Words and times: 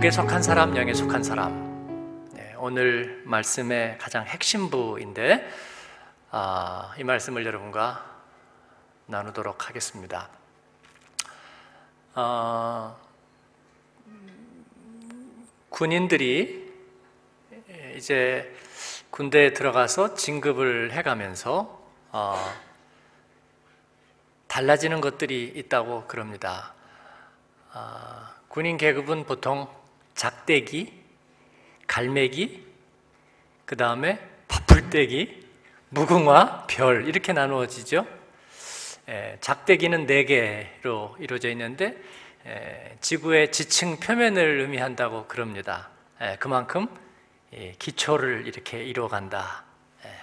육에 0.00 0.10
속한 0.10 0.42
사람, 0.42 0.74
영에 0.78 0.94
속한 0.94 1.22
사람. 1.22 2.30
네, 2.32 2.54
오늘 2.56 3.20
말씀의 3.26 3.98
가장 3.98 4.24
핵심부인데 4.24 5.46
아, 6.30 6.94
이 6.96 7.04
말씀을 7.04 7.44
여러분과 7.44 8.02
나누도록 9.04 9.68
하겠습니다. 9.68 10.30
어, 12.14 12.96
군인들이 15.68 16.72
이제 17.94 18.56
군대에 19.10 19.52
들어가서 19.52 20.14
진급을 20.14 20.92
해가면서 20.92 21.78
어, 22.10 22.36
달라지는 24.48 25.02
것들이 25.02 25.52
있다고 25.56 26.06
그럽니다. 26.06 26.72
어, 27.74 28.28
군인 28.48 28.78
계급은 28.78 29.26
보통 29.26 29.68
작대기, 30.20 30.92
갈매기, 31.86 32.62
그 33.64 33.74
다음에 33.74 34.20
파풀떼기, 34.48 35.48
무궁화, 35.88 36.66
별 36.66 37.08
이렇게 37.08 37.32
나누어지죠. 37.32 38.06
에, 39.08 39.38
작대기는 39.40 40.04
네 40.04 40.26
개로 40.26 41.16
이루어져 41.18 41.48
있는데 41.48 41.96
에, 42.44 42.98
지구의 43.00 43.50
지층 43.50 43.98
표면을 43.98 44.60
의미한다고 44.60 45.26
그럽니다. 45.26 45.88
에, 46.20 46.36
그만큼 46.36 46.86
기초를 47.78 48.46
이렇게 48.46 48.84
이루어간다. 48.84 49.64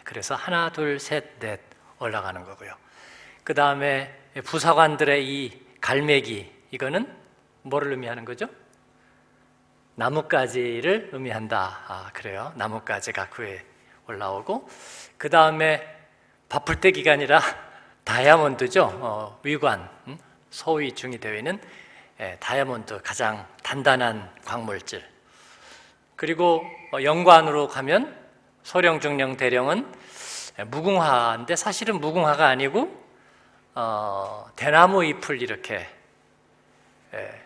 그래서 0.04 0.36
하나, 0.36 0.72
둘, 0.72 1.00
셋, 1.00 1.40
넷 1.40 1.60
올라가는 1.98 2.44
거고요. 2.44 2.72
그 3.44 3.56
다음에 3.56 4.16
부사관들의 4.46 5.28
이 5.28 5.60
갈매기 5.82 6.52
이거는 6.70 7.12
뭐를 7.64 7.94
의미하는 7.94 8.26
거죠? 8.26 8.48
나뭇가지를 10.00 11.10
의미한다. 11.12 11.80
아, 11.88 12.10
그래요. 12.14 12.54
나뭇가지가 12.56 13.30
그에 13.30 13.66
올라오고 14.08 14.70
그 15.18 15.28
다음에 15.32 15.82
바풀떼기가 16.50 17.14
아니라 17.14 17.42
다이아몬드죠. 18.04 18.92
어, 19.02 19.40
위관, 19.42 19.90
음? 20.06 20.20
소위 20.52 20.94
중이 20.94 21.18
되어 21.18 21.34
있는 21.34 21.60
예, 22.20 22.38
다이아몬드 22.40 23.02
가장 23.02 23.48
단단한 23.64 24.36
광물질. 24.46 25.04
그리고 26.16 26.64
어, 26.94 27.02
영관으로 27.02 27.68
가면 27.68 28.16
소령, 28.62 29.00
중령, 29.00 29.36
대령은 29.36 29.92
무궁화인데 30.68 31.56
사실은 31.56 32.00
무궁화가 32.00 32.46
아니고 32.48 33.04
어, 33.74 34.48
대나무 34.56 35.04
잎을 35.04 35.42
이렇게 35.42 35.88
예, 37.16 37.42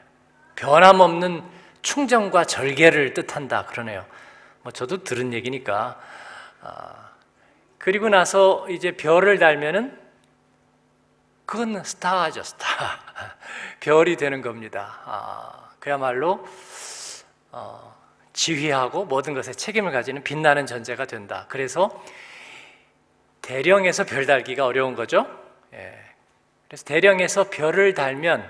변함없는 0.56 1.61
충정과 1.82 2.46
절개를 2.46 3.14
뜻한다 3.14 3.66
그러네요. 3.66 4.06
뭐 4.62 4.72
저도 4.72 5.04
들은 5.04 5.34
얘기니까. 5.34 6.00
아, 6.62 7.10
그리고 7.78 8.10
나서 8.10 8.70
이제 8.70 8.92
별을 8.92 9.40
달면은 9.40 10.00
그건 11.46 11.84
스타죠, 11.84 12.44
스타. 12.44 12.68
별이 13.82 14.16
되는 14.16 14.42
겁니다. 14.42 15.00
아, 15.06 15.70
그야말로 15.80 16.48
어, 17.52 17.96
지휘하고 18.34 19.06
모든 19.06 19.34
것에 19.34 19.52
책임을 19.52 19.92
가지는 19.92 20.24
빛나는 20.24 20.66
존재가 20.66 21.06
된다. 21.06 21.46
그래서 21.50 22.04
대령에서 23.42 24.06
별 24.06 24.26
달기가 24.26 24.66
어려운 24.66 24.96
거죠. 24.96 25.28
예. 25.74 25.98
그래서 26.68 26.86
대령에서 26.86 27.50
별을 27.50 27.94
달면 27.94 28.50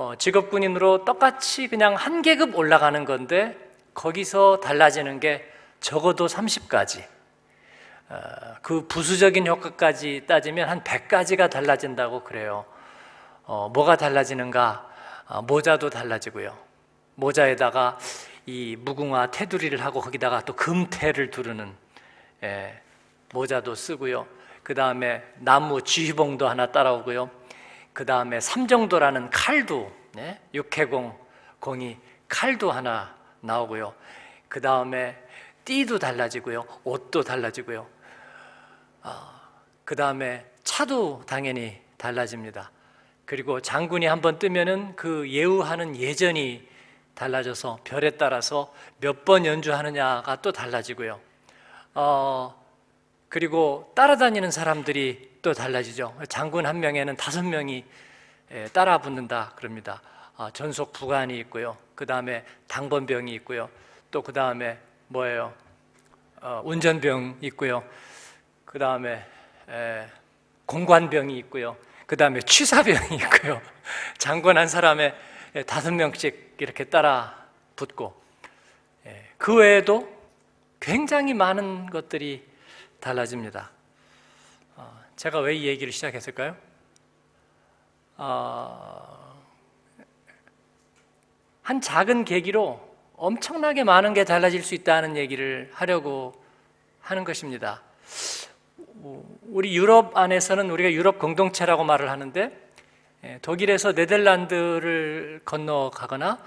어, 0.00 0.14
직업군인으로 0.16 1.04
똑같이 1.04 1.68
그냥 1.68 1.94
한 1.94 2.22
계급 2.22 2.56
올라가는 2.56 3.04
건데 3.04 3.54
거기서 3.92 4.60
달라지는 4.60 5.20
게 5.20 5.44
적어도 5.80 6.24
30가지. 6.24 7.04
어, 8.08 8.16
그 8.62 8.86
부수적인 8.86 9.46
효과까지 9.46 10.24
따지면 10.26 10.70
한 10.70 10.82
100가지가 10.82 11.50
달라진다고 11.50 12.24
그래요. 12.24 12.64
어, 13.44 13.68
뭐가 13.74 13.96
달라지는가? 13.96 14.88
어, 15.28 15.42
모자도 15.42 15.90
달라지고요. 15.90 16.56
모자에다가 17.16 17.98
이 18.46 18.76
무궁화 18.80 19.30
테두리를 19.30 19.84
하고 19.84 20.00
거기다가 20.00 20.40
또 20.46 20.56
금태를 20.56 21.30
두르는 21.30 21.74
예, 22.42 22.80
모자도 23.34 23.74
쓰고요. 23.74 24.26
그 24.62 24.74
다음에 24.74 25.22
나무 25.40 25.82
쥐봉도 25.82 26.48
하나 26.48 26.72
따라오고요. 26.72 27.39
그 27.92 28.06
다음에 28.06 28.40
삼정도라는 28.40 29.30
칼도 29.30 29.92
네? 30.14 30.40
육해공 30.54 31.16
공이 31.60 31.96
칼도 32.28 32.70
하나 32.70 33.14
나오고요. 33.40 33.94
그 34.48 34.60
다음에 34.60 35.16
띠도 35.64 35.98
달라지고요. 35.98 36.64
옷도 36.84 37.22
달라지고요. 37.22 37.86
아, 39.02 39.40
그 39.84 39.94
다음에 39.96 40.44
차도 40.64 41.22
당연히 41.26 41.80
달라집니다. 41.96 42.70
그리고 43.24 43.60
장군이 43.60 44.06
한번 44.06 44.38
뜨면은 44.38 44.96
그 44.96 45.30
예우하는 45.30 45.96
예전이 45.96 46.68
달라져서 47.14 47.80
별에 47.84 48.10
따라서 48.10 48.72
몇 48.98 49.24
번 49.24 49.44
연주하느냐가 49.46 50.40
또 50.42 50.52
달라지고요. 50.52 51.20
어, 51.94 52.64
그리고 53.28 53.92
따라다니는 53.94 54.50
사람들이 54.50 55.29
또 55.42 55.54
달라지죠. 55.54 56.14
장군 56.28 56.66
한 56.66 56.80
명에는 56.80 57.16
다섯 57.16 57.42
명이 57.42 57.84
예, 58.52 58.66
따라 58.72 58.98
붙는다 58.98 59.52
그럽니다. 59.56 60.02
아, 60.36 60.50
전속 60.52 60.92
부관이 60.92 61.38
있고요. 61.40 61.76
그 61.94 62.04
다음에 62.04 62.44
당번병이 62.66 63.32
있고요. 63.34 63.68
또 64.10 64.22
그 64.22 64.32
다음에 64.32 64.78
뭐예요? 65.08 65.54
어, 66.42 66.62
운전병 66.64 67.38
있고요. 67.42 67.84
그 68.64 68.78
다음에 68.78 69.24
공관병이 70.66 71.36
있고요. 71.38 71.76
그 72.06 72.16
다음에 72.16 72.40
취사병이 72.40 73.16
있고요. 73.16 73.60
장군 74.18 74.58
한 74.58 74.66
사람에 74.66 75.14
다섯 75.66 75.92
명씩 75.92 76.56
이렇게 76.58 76.84
따라 76.84 77.46
붙고 77.76 78.20
예, 79.06 79.28
그 79.38 79.54
외에도 79.54 80.10
굉장히 80.80 81.34
많은 81.34 81.88
것들이 81.90 82.44
달라집니다. 83.00 83.70
제가 85.20 85.40
왜 85.40 85.54
이 85.54 85.66
얘기를 85.66 85.92
시작했을까요? 85.92 86.56
어, 88.16 89.36
한 91.60 91.82
작은 91.82 92.24
계기로 92.24 92.80
엄청나게 93.16 93.84
많은 93.84 94.14
게 94.14 94.24
달라질 94.24 94.62
수 94.62 94.74
있다는 94.74 95.18
얘기를 95.18 95.68
하려고 95.74 96.42
하는 97.02 97.24
것입니다. 97.24 97.82
우리 99.42 99.76
유럽 99.76 100.16
안에서는 100.16 100.70
우리가 100.70 100.90
유럽 100.90 101.18
공동체라고 101.18 101.84
말을 101.84 102.08
하는데 102.08 102.70
예, 103.24 103.38
독일에서 103.42 103.92
네덜란드를 103.92 105.42
건너가거나 105.44 106.42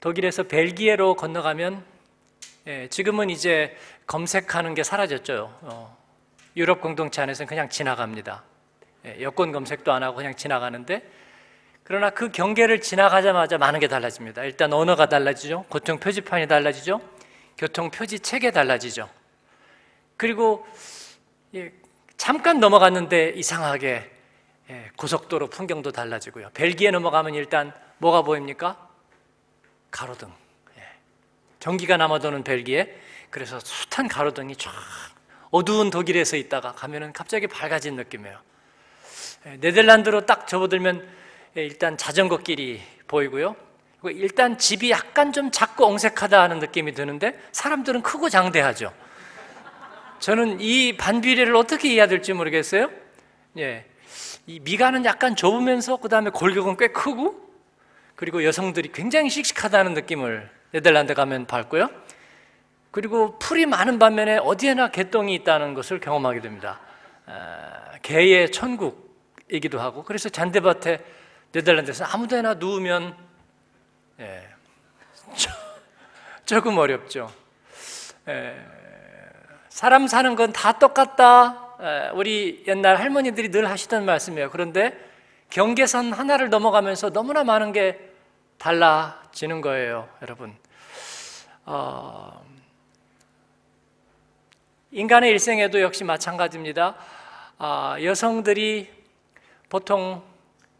독일에서 0.00 0.42
벨기에로 0.42 1.14
건너가면 1.14 1.82
예, 2.66 2.88
지금은 2.88 3.30
이제 3.30 3.74
검색하는 4.06 4.74
게 4.74 4.82
사라졌죠. 4.82 5.96
어, 6.48 6.52
유럽 6.56 6.80
공동체 6.80 7.22
안에서는 7.22 7.48
그냥 7.48 7.68
지나갑니다. 7.68 8.42
예, 9.06 9.22
여권 9.22 9.52
검색도 9.52 9.92
안 9.92 10.02
하고 10.02 10.16
그냥 10.16 10.34
지나가는데 10.34 11.02
그러나 11.84 12.10
그 12.10 12.30
경계를 12.30 12.80
지나가자마자 12.80 13.58
많은 13.58 13.80
게 13.80 13.88
달라집니다. 13.88 14.44
일단 14.44 14.72
언어가 14.72 15.06
달라지죠. 15.06 15.64
교통 15.70 15.98
표지판이 15.98 16.46
달라지죠. 16.46 17.00
교통 17.56 17.90
표지 17.90 18.20
책이 18.20 18.52
달라지죠. 18.52 19.08
그리고 20.16 20.66
예, 21.54 21.72
잠깐 22.16 22.60
넘어갔는데 22.60 23.30
이상하게 23.36 24.10
예, 24.70 24.90
고속도로 24.96 25.48
풍경도 25.48 25.92
달라지고요. 25.92 26.50
벨기에 26.52 26.90
넘어가면 26.90 27.34
일단 27.34 27.72
뭐가 27.98 28.22
보입니까? 28.22 28.88
가로등. 29.90 30.30
전기가 31.60 31.96
남아도는 31.96 32.44
벨기에. 32.44 32.94
그래서 33.30 33.58
숱한 33.60 34.08
가로등이 34.08 34.56
쫙 34.56 34.72
어두운 35.50 35.90
독일에서 35.90 36.36
있다가 36.36 36.72
가면은 36.72 37.12
갑자기 37.12 37.46
밝아진 37.46 37.96
느낌이에요. 37.96 38.38
예, 39.46 39.56
네덜란드로 39.60 40.26
딱 40.26 40.46
접어들면 40.46 41.08
예, 41.56 41.64
일단 41.64 41.96
자전거 41.96 42.38
길이 42.38 42.80
보이고요. 43.06 43.56
일단 44.04 44.58
집이 44.58 44.90
약간 44.90 45.32
좀 45.32 45.50
작고 45.50 45.84
엉색하다 45.84 46.40
하는 46.40 46.60
느낌이 46.60 46.92
드는데 46.92 47.38
사람들은 47.52 48.02
크고 48.02 48.28
장대하죠. 48.28 48.92
저는 50.20 50.60
이 50.60 50.96
반비례를 50.96 51.56
어떻게 51.56 51.88
이해해야 51.88 52.06
될지 52.06 52.32
모르겠어요. 52.32 52.90
예. 53.58 53.84
이 54.46 54.60
미간은 54.60 55.04
약간 55.04 55.36
좁으면서 55.36 55.96
그 55.96 56.08
다음에 56.08 56.30
골격은 56.30 56.76
꽤 56.76 56.88
크고 56.88 57.48
그리고 58.14 58.44
여성들이 58.44 58.92
굉장히 58.92 59.30
씩씩하다는 59.30 59.94
느낌을 59.94 60.50
네덜란드 60.72 61.14
가면 61.14 61.46
밟고요. 61.46 61.88
그리고 62.90 63.38
풀이 63.38 63.66
많은 63.66 63.98
반면에 63.98 64.38
어디에나 64.38 64.90
개똥이 64.90 65.34
있다는 65.36 65.74
것을 65.74 66.00
경험하게 66.00 66.40
됩니다. 66.40 66.80
아, 67.26 67.92
개의 68.02 68.50
천국이기도 68.50 69.80
하고 69.80 70.02
그래서 70.04 70.28
잔디밭에 70.28 71.04
네덜란드에서 71.52 72.04
아무데나 72.04 72.54
누우면 72.54 73.16
예, 74.20 74.48
조금 76.46 76.78
어렵죠. 76.78 77.30
에, 78.26 78.54
사람 79.68 80.06
사는 80.06 80.34
건 80.34 80.52
다 80.52 80.78
똑같다. 80.78 81.76
에, 81.80 82.10
우리 82.14 82.64
옛날 82.66 82.96
할머니들이 82.96 83.50
늘 83.50 83.68
하시던 83.70 84.04
말씀이에요. 84.04 84.50
그런데 84.50 84.98
경계선 85.50 86.12
하나를 86.12 86.50
넘어가면서 86.50 87.10
너무나 87.10 87.44
많은 87.44 87.72
게 87.72 88.12
달라지는 88.58 89.60
거예요, 89.60 90.08
여러분. 90.22 90.56
어, 91.64 92.44
인간의 94.90 95.30
일생에도 95.32 95.82
역시 95.82 96.02
마찬가지입니다. 96.02 96.96
아, 97.58 97.96
여성들이 98.02 98.90
보통 99.68 100.22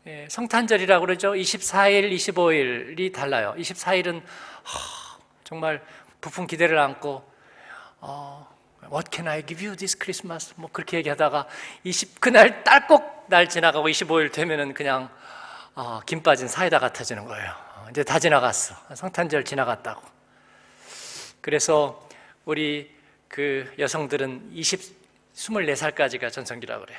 예, 0.06 0.26
성탄절이라고 0.30 1.04
그러죠. 1.04 1.32
24일, 1.32 2.10
25일이 2.12 3.12
달라요. 3.12 3.54
24일은 3.58 4.22
정말 5.44 5.84
부푼 6.22 6.46
기대를 6.46 6.78
안고 6.78 7.22
어, 8.00 8.48
What 8.90 9.10
can 9.12 9.28
I 9.28 9.44
give 9.44 9.66
you 9.66 9.76
this 9.76 9.98
Christmas? 9.98 10.54
뭐 10.56 10.70
그렇게 10.72 10.96
얘기하다가 10.96 11.46
20 11.84 12.18
그날 12.18 12.64
딸꼭 12.64 13.26
날 13.28 13.50
지나가고 13.50 13.86
25일 13.88 14.32
되면은 14.32 14.72
그냥 14.72 15.10
어, 15.74 16.00
김 16.06 16.22
빠진 16.22 16.48
사이다 16.48 16.78
같아지는 16.78 17.26
거예요. 17.26 17.50
어, 17.76 17.86
이제 17.90 18.02
다 18.02 18.18
지나갔어. 18.18 18.74
성탄절 18.94 19.44
지나갔다고. 19.44 20.00
그래서 21.42 22.08
우리 22.46 22.97
그 23.28 23.72
여성들은 23.78 24.50
20 24.52 24.98
24살까지가 25.38 26.32
전성기라고 26.32 26.84
그래요. 26.84 26.98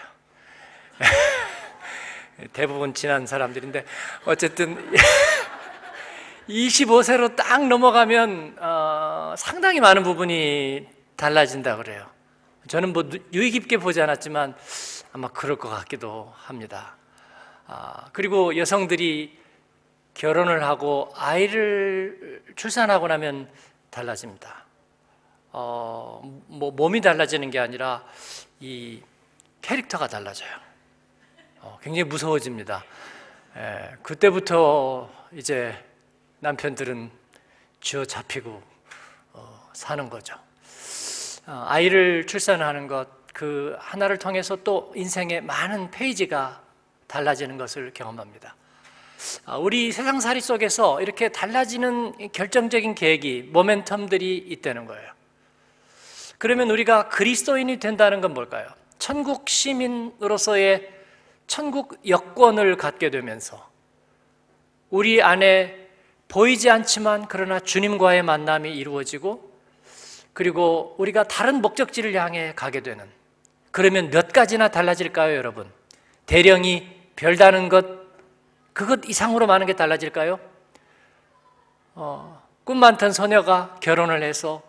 대부분 2.53 2.93
지난 2.93 3.27
사람들인데 3.27 3.85
어쨌든 4.25 4.91
25세로 6.47 7.35
딱 7.35 7.67
넘어가면 7.67 8.57
어, 8.59 9.35
상당히 9.37 9.79
많은 9.81 10.03
부분이 10.03 10.87
달라진다 11.15 11.75
그래요. 11.75 12.09
저는 12.67 12.93
뭐 12.93 13.09
유의 13.33 13.51
깊게 13.51 13.77
보지 13.77 14.01
않았지만 14.01 14.55
아마 15.11 15.27
그럴 15.27 15.57
것 15.57 15.69
같기도 15.69 16.33
합니다. 16.37 16.95
아, 17.67 18.09
그리고 18.13 18.55
여성들이 18.57 19.37
결혼을 20.13 20.63
하고 20.63 21.11
아이를 21.15 22.43
출산하고 22.55 23.07
나면 23.07 23.49
달라집니다. 23.89 24.65
어, 25.51 26.21
뭐 26.47 26.71
몸이 26.71 27.01
달라지는 27.01 27.49
게 27.49 27.59
아니라 27.59 28.03
이 28.59 29.01
캐릭터가 29.61 30.07
달라져요. 30.07 30.49
어, 31.61 31.77
굉장히 31.81 32.03
무서워집니다. 32.03 32.83
에, 33.57 33.95
그때부터 34.03 35.09
이제 35.33 35.75
남편들은 36.39 37.11
쥐어 37.81 38.05
잡히고 38.05 38.61
어, 39.33 39.69
사는 39.73 40.09
거죠. 40.09 40.35
어, 41.47 41.65
아이를 41.67 42.27
출산하는 42.27 42.87
것, 42.87 43.07
그 43.33 43.75
하나를 43.79 44.17
통해서 44.17 44.55
또 44.63 44.91
인생의 44.95 45.41
많은 45.41 45.91
페이지가 45.91 46.61
달라지는 47.07 47.57
것을 47.57 47.91
경험합니다. 47.93 48.55
아, 49.45 49.57
우리 49.57 49.91
세상살이 49.91 50.39
속에서 50.41 51.01
이렇게 51.01 51.29
달라지는 51.29 52.31
결정적인 52.31 52.95
계기, 52.95 53.49
모멘텀들이 53.51 54.51
있다는 54.51 54.85
거예요. 54.85 55.18
그러면 56.39 56.71
우리가 56.71 57.09
그리스도인이 57.09 57.77
된다는 57.77 58.21
건 58.21 58.33
뭘까요? 58.33 58.67
천국 58.97 59.47
시민으로서의 59.49 60.89
천국 61.47 61.99
여권을 62.07 62.77
갖게 62.77 63.09
되면서 63.09 63.69
우리 64.89 65.21
안에 65.21 65.87
보이지 66.29 66.69
않지만 66.69 67.27
그러나 67.27 67.59
주님과의 67.59 68.23
만남이 68.23 68.71
이루어지고 68.71 69.51
그리고 70.31 70.95
우리가 70.97 71.25
다른 71.25 71.61
목적지를 71.61 72.13
향해 72.15 72.53
가게 72.55 72.81
되는 72.81 73.05
그러면 73.71 74.09
몇 74.09 74.31
가지나 74.31 74.69
달라질까요, 74.69 75.35
여러분? 75.35 75.69
대령이 76.25 76.87
별다는 77.17 77.67
것 77.67 77.85
그것 78.71 79.01
이상으로 79.05 79.45
많은 79.45 79.67
게 79.67 79.73
달라질까요? 79.73 80.39
어, 81.95 82.41
꿈 82.63 82.77
많던 82.77 83.11
소녀가 83.11 83.75
결혼을 83.81 84.23
해서 84.23 84.68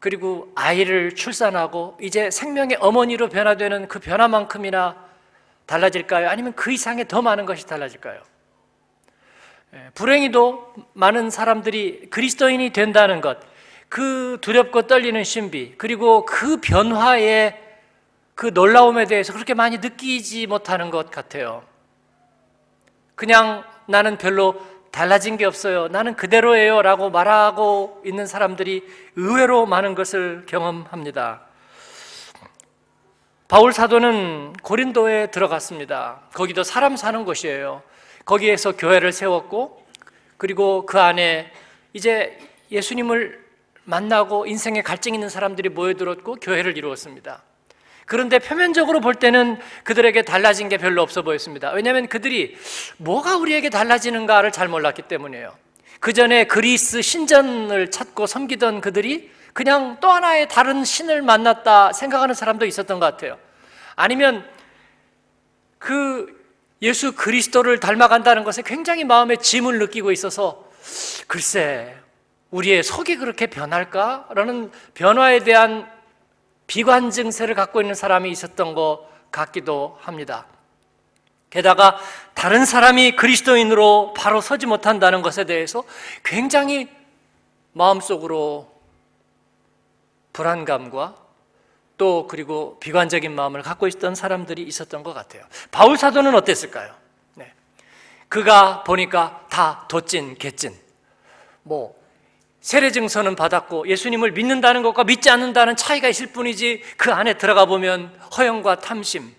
그리고 0.00 0.50
아이를 0.54 1.14
출산하고 1.14 1.98
이제 2.00 2.30
생명의 2.30 2.78
어머니로 2.80 3.28
변화되는 3.28 3.86
그 3.86 4.00
변화만큼이나 4.00 4.96
달라질까요? 5.66 6.28
아니면 6.28 6.54
그 6.56 6.72
이상의 6.72 7.06
더 7.06 7.22
많은 7.22 7.44
것이 7.44 7.66
달라질까요? 7.66 8.22
예, 9.74 9.90
불행히도 9.94 10.74
많은 10.94 11.30
사람들이 11.30 12.08
그리스도인이 12.10 12.70
된다는 12.70 13.20
것, 13.20 13.38
그 13.88 14.38
두렵고 14.40 14.86
떨리는 14.86 15.22
신비, 15.22 15.74
그리고 15.76 16.24
그 16.24 16.56
변화의 16.56 17.60
그 18.34 18.46
놀라움에 18.54 19.04
대해서 19.04 19.34
그렇게 19.34 19.52
많이 19.52 19.78
느끼지 19.78 20.46
못하는 20.46 20.90
것 20.90 21.10
같아요. 21.10 21.62
그냥 23.14 23.64
나는 23.86 24.16
별로 24.16 24.60
달라진 24.90 25.36
게 25.36 25.44
없어요. 25.44 25.88
나는 25.88 26.14
그대로예요. 26.14 26.82
라고 26.82 27.10
말하고 27.10 28.02
있는 28.04 28.26
사람들이 28.26 28.84
의외로 29.16 29.66
많은 29.66 29.94
것을 29.94 30.44
경험합니다. 30.46 31.42
바울 33.48 33.72
사도는 33.72 34.52
고린도에 34.62 35.32
들어갔습니다. 35.32 36.20
거기도 36.34 36.62
사람 36.62 36.96
사는 36.96 37.24
곳이에요. 37.24 37.82
거기에서 38.24 38.76
교회를 38.76 39.12
세웠고, 39.12 39.84
그리고 40.36 40.86
그 40.86 41.00
안에 41.00 41.52
이제 41.92 42.38
예수님을 42.70 43.44
만나고 43.84 44.46
인생에 44.46 44.82
갈증 44.82 45.14
있는 45.14 45.28
사람들이 45.28 45.68
모여들었고, 45.68 46.36
교회를 46.36 46.78
이루었습니다. 46.78 47.42
그런데 48.10 48.40
표면적으로 48.40 48.98
볼 48.98 49.14
때는 49.14 49.56
그들에게 49.84 50.22
달라진 50.22 50.68
게 50.68 50.78
별로 50.78 51.00
없어 51.00 51.22
보였습니다. 51.22 51.70
왜냐하면 51.70 52.08
그들이 52.08 52.58
뭐가 52.96 53.36
우리에게 53.36 53.70
달라지는가를 53.70 54.50
잘 54.50 54.66
몰랐기 54.66 55.02
때문이에요. 55.02 55.56
그 56.00 56.12
전에 56.12 56.42
그리스 56.48 57.02
신전을 57.02 57.92
찾고 57.92 58.26
섬기던 58.26 58.80
그들이 58.80 59.30
그냥 59.52 59.98
또 60.00 60.10
하나의 60.10 60.48
다른 60.48 60.84
신을 60.84 61.22
만났다 61.22 61.92
생각하는 61.92 62.34
사람도 62.34 62.66
있었던 62.66 62.98
것 62.98 63.06
같아요. 63.06 63.38
아니면 63.94 64.44
그 65.78 66.36
예수 66.82 67.14
그리스도를 67.14 67.78
닮아간다는 67.78 68.42
것에 68.42 68.62
굉장히 68.62 69.04
마음에 69.04 69.36
짐을 69.36 69.78
느끼고 69.78 70.10
있어서 70.10 70.68
글쎄, 71.28 71.94
우리의 72.50 72.82
속이 72.82 73.18
그렇게 73.18 73.46
변할까? 73.46 74.26
라는 74.34 74.72
변화에 74.94 75.44
대한 75.44 75.99
비관 76.70 77.10
증세를 77.10 77.56
갖고 77.56 77.80
있는 77.80 77.96
사람이 77.96 78.30
있었던 78.30 78.74
것 78.74 79.08
같기도 79.32 79.98
합니다. 80.02 80.46
게다가 81.50 81.98
다른 82.34 82.64
사람이 82.64 83.16
그리스도인으로 83.16 84.14
바로 84.16 84.40
서지 84.40 84.66
못한다는 84.66 85.20
것에 85.20 85.46
대해서 85.46 85.82
굉장히 86.22 86.88
마음속으로 87.72 88.72
불안감과 90.32 91.16
또 91.98 92.28
그리고 92.28 92.78
비관적인 92.78 93.34
마음을 93.34 93.62
갖고 93.62 93.88
있던 93.88 94.14
사람들이 94.14 94.62
있었던 94.62 95.02
것 95.02 95.12
같아요. 95.12 95.42
바울 95.72 95.96
사도는 95.96 96.36
어땠을까요? 96.36 96.94
네. 97.34 97.52
그가 98.28 98.84
보니까 98.84 99.44
다 99.50 99.86
덧진 99.88 100.36
개찐. 100.38 100.78
뭐 101.64 101.99
세례 102.60 102.90
증서는 102.90 103.36
받았고 103.36 103.88
예수님을 103.88 104.32
믿는다는 104.32 104.82
것과 104.82 105.04
믿지 105.04 105.30
않는다는 105.30 105.76
차이가 105.76 106.08
있을 106.08 106.28
뿐이지 106.28 106.82
그 106.96 107.12
안에 107.12 107.34
들어가 107.34 107.64
보면 107.64 108.14
허영과 108.36 108.80
탐심 108.80 109.34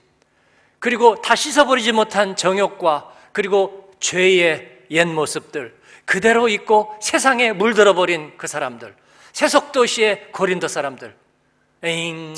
그리고 0.79 1.21
다 1.21 1.35
씻어버리지 1.35 1.91
못한 1.91 2.35
정욕과 2.35 3.11
그리고 3.31 3.93
죄의 3.99 4.85
옛 4.89 5.05
모습들 5.05 5.75
그대로 6.05 6.49
있고 6.49 6.95
세상에 6.99 7.53
물들어 7.53 7.93
버린 7.93 8.33
그 8.37 8.47
사람들 8.47 8.95
세속 9.33 9.71
도시의 9.71 10.31
고린도 10.31 10.67
사람들. 10.67 11.15
에잉. 11.83 12.33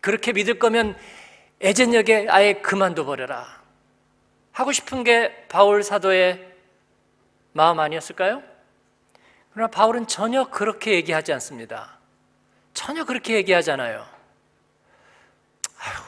그렇게 0.00 0.32
믿을 0.32 0.58
거면 0.58 0.96
애전역에 1.62 2.26
아예 2.28 2.54
그만둬 2.54 3.04
버려라. 3.04 3.46
하고 4.52 4.72
싶은 4.72 5.04
게 5.04 5.46
바울 5.48 5.82
사도의 5.82 6.46
마음 7.52 7.80
아니었을까요? 7.80 8.42
그러나 9.52 9.70
바울은 9.70 10.06
전혀 10.06 10.44
그렇게 10.44 10.92
얘기하지 10.92 11.32
않습니다. 11.34 11.98
전혀 12.74 13.04
그렇게 13.04 13.34
얘기하잖아요. 13.34 14.06
아휴, 15.78 16.02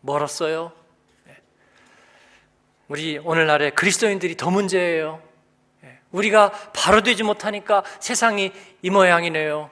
멀었어요. 0.00 0.72
네. 1.24 1.36
우리 2.88 3.18
오늘날의 3.18 3.74
그리스도인들이 3.74 4.36
더 4.36 4.50
문제예요. 4.50 5.22
네. 5.82 6.00
우리가 6.10 6.50
바로 6.72 7.02
되지 7.02 7.22
못하니까 7.22 7.84
세상이 8.00 8.52
이 8.82 8.90
모양이네요. 8.90 9.70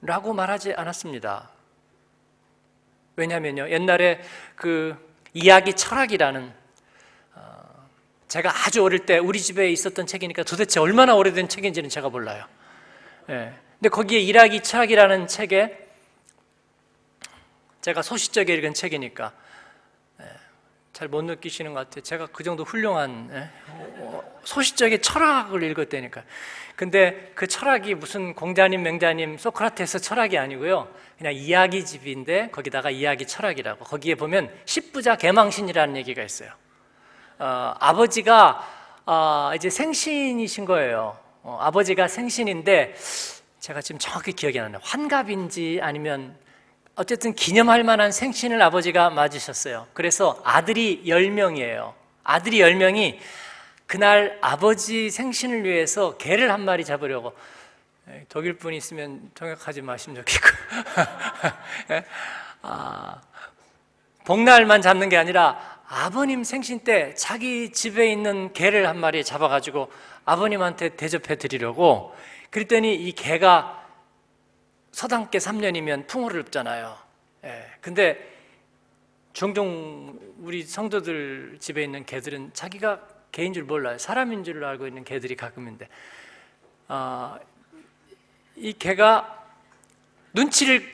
라고 0.00 0.32
말하지 0.32 0.74
않았습니다. 0.74 1.50
왜냐하면요, 3.16 3.70
옛날에 3.70 4.20
그 4.56 4.96
이야기 5.32 5.74
철학이라는 5.74 6.63
제가 8.34 8.66
아주 8.66 8.82
어릴 8.82 9.06
때 9.06 9.18
우리 9.18 9.40
집에 9.40 9.70
있었던 9.70 10.08
책이니까 10.08 10.42
도대체 10.42 10.80
얼마나 10.80 11.14
오래된 11.14 11.48
책인지는 11.48 11.88
제가 11.88 12.08
몰라요. 12.08 12.44
예. 13.30 13.52
근데 13.78 13.88
거기에 13.88 14.18
일하기 14.18 14.60
철학이라는 14.60 15.28
책에 15.28 15.78
제가 17.80 18.02
소시적에 18.02 18.52
읽은 18.54 18.74
책이니까 18.74 19.32
예, 20.20 20.24
잘못 20.92 21.22
느끼시는 21.22 21.74
것 21.74 21.78
같아요. 21.78 22.02
제가 22.02 22.26
그 22.32 22.42
정도 22.42 22.64
훌륭한 22.64 23.30
예, 23.32 23.50
소시적의 24.42 25.00
철학을 25.00 25.62
읽었다니까. 25.62 26.24
근데 26.74 27.30
그 27.36 27.46
철학이 27.46 27.94
무슨 27.94 28.34
공자님, 28.34 28.82
맹자님, 28.82 29.38
소크라테스 29.38 30.00
철학이 30.00 30.38
아니고요. 30.38 30.92
그냥 31.18 31.34
이야기집인데 31.34 32.50
거기다가 32.50 32.90
이야기 32.90 33.28
철학이라고. 33.28 33.84
거기에 33.84 34.16
보면 34.16 34.52
십부자 34.64 35.14
개망신이라는 35.14 35.96
얘기가 35.98 36.24
있어요. 36.24 36.50
어, 37.38 37.74
아버지가 37.78 38.66
어, 39.06 39.50
이제 39.54 39.70
생신이신 39.70 40.64
거예요. 40.64 41.16
어, 41.42 41.58
아버지가 41.60 42.08
생신인데 42.08 42.94
제가 43.60 43.80
지금 43.80 43.98
정확히 43.98 44.32
기억이 44.32 44.58
안 44.60 44.72
나요. 44.72 44.80
환갑인지 44.84 45.80
아니면 45.82 46.36
어쨌든 46.96 47.34
기념할 47.34 47.82
만한 47.82 48.12
생신을 48.12 48.62
아버지가 48.62 49.10
맞으셨어요. 49.10 49.86
그래서 49.94 50.40
아들이 50.44 51.02
10명이에요. 51.06 51.92
아들이 52.22 52.58
10명이 52.58 53.18
그날 53.86 54.38
아버지 54.40 55.10
생신을 55.10 55.64
위해서 55.64 56.16
개를 56.16 56.52
한 56.52 56.64
마리 56.64 56.84
잡으려고 56.84 57.34
독일 58.28 58.56
분 58.56 58.74
있으면 58.74 59.30
통역하지 59.34 59.82
마시면 59.82 60.24
좋겠고 60.24 60.48
아, 62.62 63.20
복날만 64.24 64.80
잡는 64.80 65.08
게 65.08 65.16
아니라 65.16 65.73
아버님 65.96 66.42
생신 66.42 66.80
때 66.80 67.14
자기 67.14 67.70
집에 67.70 68.10
있는 68.10 68.52
개를 68.52 68.88
한 68.88 68.98
마리 68.98 69.22
잡아가지고 69.22 69.92
아버님한테 70.24 70.96
대접해 70.96 71.36
드리려고 71.36 72.12
그랬더니 72.50 72.96
이 72.96 73.12
개가 73.12 73.80
서당께 74.90 75.38
3년이면 75.38 76.08
풍어를 76.08 76.40
읊잖아요. 76.40 76.98
예. 77.44 77.70
근데 77.80 78.28
종종 79.32 80.18
우리 80.38 80.64
성도들 80.64 81.58
집에 81.60 81.84
있는 81.84 82.04
개들은 82.04 82.50
자기가 82.54 83.00
개인 83.30 83.52
줄 83.52 83.62
몰라요. 83.62 83.96
사람인 83.96 84.42
줄 84.42 84.64
알고 84.64 84.88
있는 84.88 85.04
개들이 85.04 85.36
가끔인데, 85.36 85.88
어, 86.88 87.36
이 88.56 88.72
개가 88.72 89.44
눈치를 90.32 90.88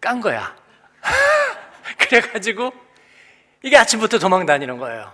깐 0.00 0.20
거야. 0.20 0.56
그래가지고 1.98 2.85
이게 3.66 3.76
아침부터 3.76 4.20
도망 4.20 4.46
다니는 4.46 4.78
거예요. 4.78 5.12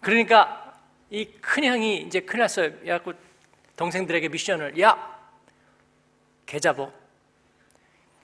그러니까 0.00 0.72
이 1.10 1.26
큰형이 1.42 1.98
이제 1.98 2.20
큰일 2.20 2.40
났어요. 2.40 2.72
야고 2.86 3.12
동생들에게 3.76 4.30
미션을 4.30 4.80
야, 4.80 5.20
개 6.46 6.58
잡어. 6.58 6.90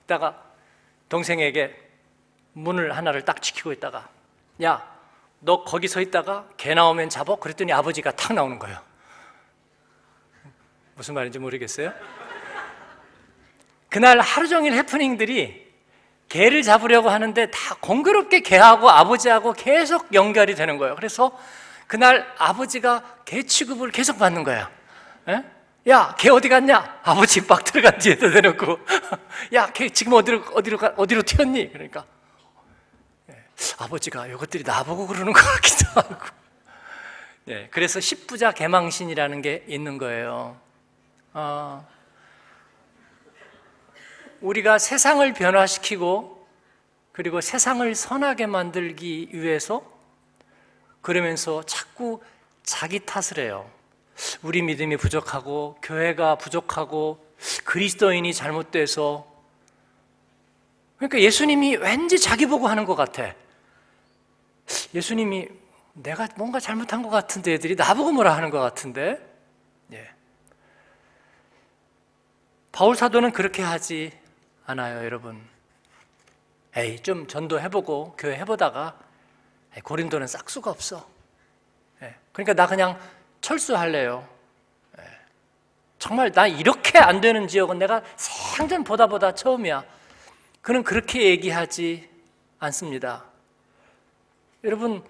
있다가 0.00 0.42
동생에게 1.10 1.76
문을 2.54 2.96
하나를 2.96 3.26
딱 3.26 3.42
지키고 3.42 3.70
있다가 3.72 4.08
야, 4.62 4.98
너 5.40 5.62
거기 5.62 5.88
서 5.88 6.00
있다가 6.00 6.48
개 6.56 6.72
나오면 6.72 7.10
잡어? 7.10 7.36
그랬더니 7.36 7.70
아버지가 7.74 8.12
탁 8.12 8.32
나오는 8.32 8.58
거예요. 8.58 8.78
무슨 10.94 11.12
말인지 11.12 11.38
모르겠어요? 11.38 11.92
그날 13.90 14.20
하루 14.20 14.48
종일 14.48 14.72
해프닝들이 14.72 15.65
개를 16.28 16.62
잡으려고 16.62 17.08
하는데 17.10 17.50
다 17.50 17.76
공교롭게 17.80 18.40
개하고 18.40 18.90
아버지하고 18.90 19.52
계속 19.52 20.12
연결이 20.12 20.54
되는 20.54 20.76
거예요. 20.78 20.96
그래서 20.96 21.36
그날 21.86 22.26
아버지가 22.38 23.02
개 23.24 23.42
취급을 23.44 23.90
계속 23.90 24.18
받는 24.18 24.42
거예요. 24.44 24.68
에? 25.28 25.44
야, 25.88 26.14
걔 26.18 26.30
어디 26.30 26.48
갔냐? 26.48 27.00
아버지 27.04 27.40
막 27.46 27.62
들어간 27.62 27.96
뒤에다 27.98 28.30
대놓고, 28.30 28.78
야, 29.54 29.70
걔 29.72 29.88
지금 29.88 30.14
어디로, 30.14 30.42
어디로, 30.54 30.78
가, 30.78 30.92
어디로 30.96 31.22
튀었니? 31.22 31.72
그러니까, 31.72 32.04
예, 33.30 33.44
아버지가 33.78 34.26
이것들이 34.26 34.64
나보고 34.64 35.06
그러는 35.06 35.32
것 35.32 35.40
같기도 35.40 35.86
하고. 35.94 36.16
예, 37.48 37.68
그래서 37.70 38.00
십부자 38.00 38.50
개망신이라는 38.50 39.42
게 39.42 39.64
있는 39.68 39.98
거예요. 39.98 40.56
어, 41.34 41.86
우리가 44.46 44.78
세상을 44.78 45.32
변화시키고, 45.32 46.46
그리고 47.10 47.40
세상을 47.40 47.92
선하게 47.94 48.46
만들기 48.46 49.30
위해서, 49.32 49.82
그러면서 51.02 51.64
자꾸 51.64 52.22
자기 52.62 53.00
탓을 53.00 53.38
해요. 53.38 53.68
우리 54.42 54.62
믿음이 54.62 54.96
부족하고 54.98 55.78
교회가 55.82 56.36
부족하고 56.36 57.24
그리스도인이 57.64 58.32
잘못돼서 58.32 59.26
그러니까 60.96 61.20
예수님이 61.20 61.76
왠지 61.76 62.18
자기 62.18 62.46
보고 62.46 62.66
하는 62.66 62.86
것 62.86 62.94
같아. 62.94 63.34
예수님이 64.94 65.48
내가 65.92 66.28
뭔가 66.36 66.58
잘못한 66.58 67.02
것 67.02 67.10
같은데 67.10 67.54
애들이 67.54 67.74
나보고 67.74 68.12
뭐라 68.12 68.34
하는 68.34 68.50
것 68.50 68.60
같은데. 68.60 69.20
예. 69.92 70.10
바울 72.72 72.96
사도는 72.96 73.32
그렇게 73.32 73.62
하지 73.62 74.12
않아요, 74.66 75.04
여러분. 75.04 75.40
에이, 76.76 77.00
좀 77.00 77.26
전도해보고 77.26 78.16
교회 78.18 78.36
해보다가 78.36 78.98
고린도는 79.82 80.26
싹수가 80.26 80.70
없어. 80.70 81.08
예. 82.02 82.14
그러니까 82.32 82.54
나 82.54 82.66
그냥 82.66 82.98
철수할래요. 83.40 84.28
예. 84.98 85.04
정말 85.98 86.32
나 86.32 86.46
이렇게 86.46 86.98
안 86.98 87.20
되는 87.20 87.46
지역은 87.46 87.78
내가 87.78 88.02
생전 88.16 88.84
보다 88.84 89.06
보다 89.06 89.34
처음이야. 89.34 89.84
그는 90.60 90.82
그렇게 90.82 91.22
얘기하지 91.30 92.10
않습니다. 92.58 93.24
여러분, 94.64 95.02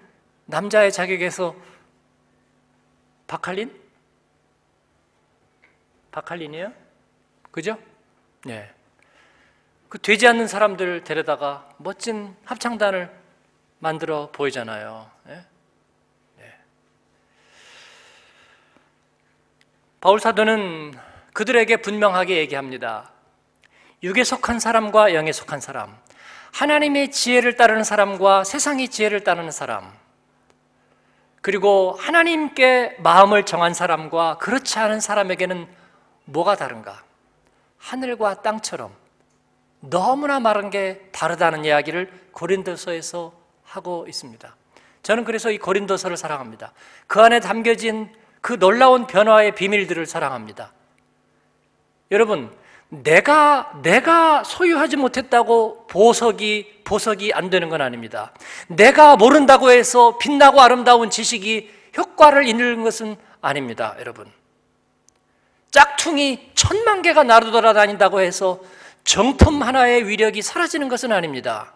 남자의 0.45 0.91
자격에서 0.91 1.55
박할린? 3.25 3.75
박할린이에요? 6.11 6.71
그죠? 7.51 7.77
네. 8.45 8.76
그 9.89 9.99
되지 9.99 10.27
않는 10.27 10.47
사람들 10.47 11.03
데려다가 11.03 11.69
멋진 11.77 12.35
합창단을 12.45 13.09
만들어 13.79 14.29
보이잖아요. 14.31 15.09
네? 15.23 15.45
바울 19.99 20.19
사도는 20.19 20.93
그들에게 21.33 21.77
분명하게 21.77 22.37
얘기합니다. 22.37 23.11
육에 24.03 24.23
속한 24.23 24.59
사람과 24.59 25.13
영에 25.13 25.31
속한 25.31 25.59
사람, 25.59 25.97
하나님의 26.53 27.11
지혜를 27.11 27.55
따르는 27.55 27.83
사람과 27.83 28.43
세상의 28.43 28.89
지혜를 28.89 29.23
따르는 29.23 29.51
사람, 29.51 29.91
그리고 31.41 31.93
하나님께 31.99 32.97
마음을 32.99 33.45
정한 33.45 33.73
사람과 33.73 34.37
그렇지 34.37 34.77
않은 34.79 34.99
사람에게는 34.99 35.67
뭐가 36.25 36.55
다른가? 36.55 37.03
하늘과 37.79 38.41
땅처럼 38.41 38.93
너무나 39.89 40.39
마른 40.39 40.69
게 40.69 41.09
다르다는 41.11 41.65
이야기를 41.65 42.11
고린도서에서 42.31 43.33
하고 43.63 44.05
있습니다. 44.07 44.55
저는 45.03 45.23
그래서 45.23 45.51
이 45.51 45.57
고린도서를 45.57 46.17
사랑합니다. 46.17 46.73
그 47.07 47.21
안에 47.21 47.39
담겨진 47.39 48.09
그 48.41 48.59
놀라운 48.59 49.07
변화의 49.07 49.55
비밀들을 49.55 50.05
사랑합니다. 50.05 50.73
여러분, 52.11 52.51
내가 52.89 53.71
내가 53.81 54.43
소유하지 54.43 54.95
못했다고 54.95 55.87
보석이 55.87 56.81
보석이 56.85 57.33
안 57.33 57.49
되는 57.49 57.67
건 57.69 57.81
아닙니다. 57.81 58.31
내가 58.67 59.17
모른다고 59.17 59.71
해서 59.71 60.17
빛나고 60.17 60.61
아름다운 60.61 61.09
지식이 61.09 61.69
효과를 61.97 62.47
잃는 62.47 62.83
것은 62.83 63.17
아닙니다, 63.41 63.95
여러분. 63.99 64.31
짝퉁이 65.71 66.51
천만 66.55 67.01
개가 67.01 67.23
나르 67.23 67.51
돌아다닌다고 67.51 68.21
해서 68.21 68.61
정품 69.07 69.63
하나의 69.63 70.05
위력이 70.05 70.41
사라지는 70.41 70.89
것은 70.89 71.13
아닙니다. 71.13 71.71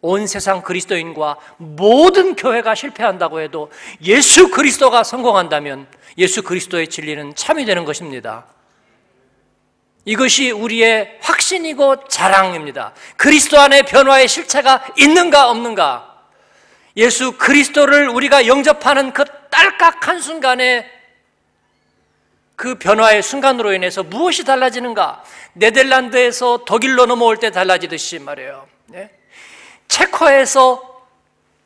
온 0.00 0.28
세상 0.28 0.62
그리스도인과 0.62 1.38
모든 1.56 2.36
교회가 2.36 2.76
실패한다고 2.76 3.40
해도 3.40 3.72
예수 4.02 4.48
그리스도가 4.52 5.02
성공한다면 5.02 5.88
예수 6.18 6.44
그리스도의 6.44 6.86
진리는 6.86 7.34
참이 7.34 7.64
되는 7.64 7.84
것입니다. 7.84 8.46
이것이 10.04 10.52
우리의 10.52 11.18
확신이고 11.20 12.06
자랑입니다. 12.06 12.92
그리스도 13.16 13.58
안에 13.58 13.82
변화의 13.82 14.28
실체가 14.28 14.86
있는가 14.96 15.50
없는가? 15.50 16.16
예수 16.96 17.32
그리스도를 17.32 18.08
우리가 18.08 18.46
영접하는 18.46 19.12
그 19.12 19.24
딸깍 19.50 20.06
한 20.06 20.20
순간에 20.20 20.95
그 22.56 22.76
변화의 22.76 23.22
순간으로 23.22 23.74
인해서 23.74 24.02
무엇이 24.02 24.44
달라지는가? 24.44 25.22
네덜란드에서 25.52 26.64
독일로 26.64 27.04
넘어올 27.04 27.36
때 27.36 27.50
달라지듯이 27.50 28.18
말이에요. 28.18 28.66
네? 28.86 29.10
체코에서 29.88 31.04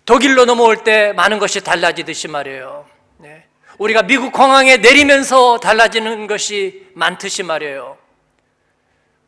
독일로 0.05 0.45
넘어올 0.45 0.83
때 0.83 1.13
많은 1.13 1.39
것이 1.39 1.63
달라지듯이 1.63 2.27
말이에요. 2.27 2.85
네. 3.19 3.45
우리가 3.79 4.03
미국 4.03 4.33
공항에 4.33 4.77
내리면서 4.79 5.59
달라지는 5.59 6.27
것이 6.27 6.89
많듯이 6.95 7.45
말이에요. 7.45 7.97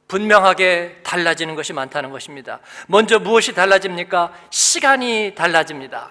분명하게 0.08 0.98
달라지는 1.04 1.54
것이 1.54 1.72
많다는 1.72 2.10
것입니다. 2.10 2.58
먼저 2.88 3.20
무엇이 3.20 3.54
달라집니까? 3.54 4.32
시간이 4.50 5.34
달라집니다. 5.36 6.10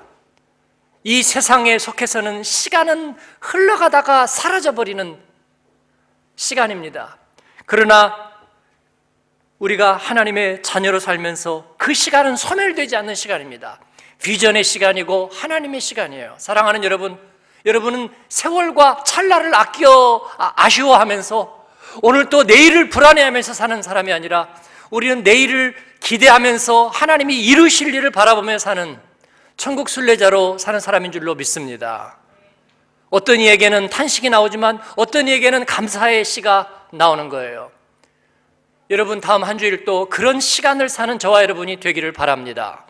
이 1.03 1.21
세상에 1.21 1.77
속해서는 1.77 2.43
시간은 2.43 3.15
흘러가다가 3.41 4.25
사라져버리는 4.25 5.30
시간입니다. 6.41 7.17
그러나 7.67 8.31
우리가 9.59 9.95
하나님의 9.95 10.63
자녀로 10.63 10.99
살면서 10.99 11.75
그 11.77 11.93
시간은 11.93 12.35
소멸되지 12.35 12.95
않는 12.95 13.13
시간입니다. 13.13 13.79
비전의 14.23 14.63
시간이고 14.63 15.29
하나님의 15.31 15.79
시간이에요. 15.79 16.35
사랑하는 16.39 16.83
여러분, 16.83 17.19
여러분은 17.65 18.09
세월과 18.29 19.03
찰나를 19.05 19.53
아껴 19.53 20.27
아, 20.37 20.53
아쉬워하면서 20.55 21.67
오늘 22.01 22.29
또 22.29 22.43
내일을 22.43 22.89
불안해하면서 22.89 23.53
사는 23.53 23.81
사람이 23.81 24.11
아니라 24.11 24.49
우리는 24.89 25.21
내일을 25.21 25.75
기대하면서 25.99 26.87
하나님이 26.87 27.39
이루실 27.39 27.93
일을 27.93 28.09
바라보며 28.09 28.57
사는 28.57 28.99
천국 29.57 29.89
순례자로 29.89 30.57
사는 30.57 30.79
사람인 30.79 31.11
줄로 31.11 31.35
믿습니다. 31.35 32.20
어떤 33.11 33.39
이에게는 33.41 33.89
탄식이 33.89 34.29
나오지만 34.29 34.79
어떤 34.95 35.27
이에게는 35.27 35.65
감사의 35.65 36.25
시가 36.25 36.87
나오는 36.91 37.29
거예요. 37.29 37.69
여러분 38.89 39.21
다음 39.21 39.43
한 39.43 39.57
주일 39.57 39.85
또 39.85 40.09
그런 40.09 40.39
시간을 40.39 40.89
사는 40.89 41.19
저와 41.19 41.43
여러분이 41.43 41.81
되기를 41.81 42.13
바랍니다. 42.13 42.85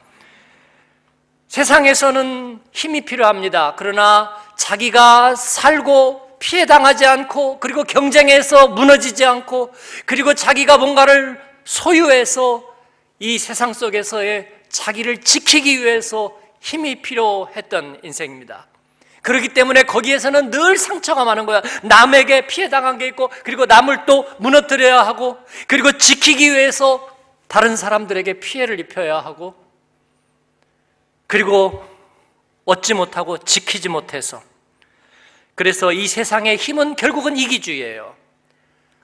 세상에서는 1.48 2.62
힘이 2.72 3.02
필요합니다. 3.02 3.74
그러나 3.78 4.32
자기가 4.56 5.36
살고 5.36 6.38
피해 6.40 6.66
당하지 6.66 7.06
않고 7.06 7.60
그리고 7.60 7.84
경쟁에서 7.84 8.68
무너지지 8.70 9.26
않고 9.26 9.74
그리고 10.06 10.34
자기가 10.34 10.78
뭔가를 10.78 11.42
소유해서 11.66 12.64
이 13.20 13.38
세상 13.40 13.74
속에서의 13.74 14.52
자기를 14.70 15.22
지키기 15.22 15.84
위해서 15.84 16.40
힘이 16.60 17.02
필요했던 17.02 18.02
인생입니다. 18.04 18.71
그렇기 19.22 19.50
때문에 19.50 19.84
거기에서는 19.84 20.50
늘 20.50 20.78
상처가 20.78 21.24
많은 21.26 21.46
거야. 21.46 21.62
남에게 21.84 22.48
피해 22.48 22.70
당한 22.70 22.98
게 22.98 23.08
있고, 23.08 23.30
그리고 23.44 23.66
남을 23.66 24.06
또 24.06 24.28
무너뜨려야 24.40 25.06
하고, 25.06 25.38
그리고 25.68 25.92
지키기 25.92 26.52
위해서 26.52 27.08
다른 27.48 27.76
사람들에게 27.76 28.40
피해를 28.40 28.80
입혀야 28.80 29.20
하고, 29.20 29.54
그리고 31.28 31.86
얻지 32.66 32.94
못하고 32.94 33.38
지키지 33.38 33.90
못해서. 33.90 34.42
그래서 35.56 35.92
이 35.92 36.08
세상의 36.08 36.58
힘은 36.58 36.96
결국은 36.96 37.38
이기주의예요. 37.38 38.16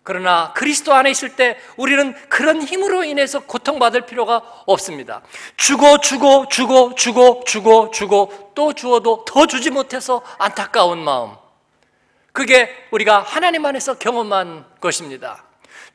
그러나 0.04 0.54
그리스도 0.54 0.94
안에 0.94 1.12
있을 1.12 1.36
때 1.36 1.58
우리는 1.76 2.16
그런 2.30 2.62
힘으로 2.62 3.04
인해서 3.04 3.42
고통받을 3.42 4.06
필요가 4.06 4.42
없습니다. 4.66 5.22
주고 5.58 6.00
주고 6.00 6.48
주고 6.48 6.96
주고 6.96 7.44
주고 7.46 7.92
주고 7.92 8.47
또 8.58 8.74
주어도 8.74 9.24
더 9.24 9.46
주지 9.46 9.70
못해서 9.70 10.24
안타까운 10.40 10.98
마음. 11.04 11.36
그게 12.34 12.88
우리가 12.90 13.22
하나님 13.22 13.64
안에서 13.68 14.00
경험한 14.00 14.66
것입니다. 14.82 15.44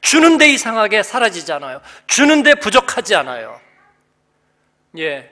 주는데 0.00 0.49
이상하게 0.52 1.02
사라지지 1.02 1.52
않아요. 1.54 1.81
주는데 2.07 2.54
부족하지 2.54 3.16
않아요. 3.16 3.61
예. 4.97 5.28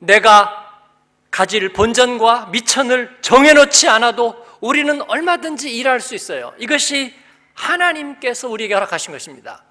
내가 0.00 0.82
가질 1.30 1.72
본전과 1.72 2.46
미천을 2.46 3.18
정해놓지 3.20 3.88
않아도 3.88 4.44
우리는 4.60 5.00
얼마든지 5.02 5.76
일할 5.76 6.00
수 6.00 6.16
있어요. 6.16 6.52
이것이 6.58 7.14
하나님께서 7.54 8.48
우리에게 8.48 8.74
허락하신 8.74 9.12
것입니다. 9.12 9.62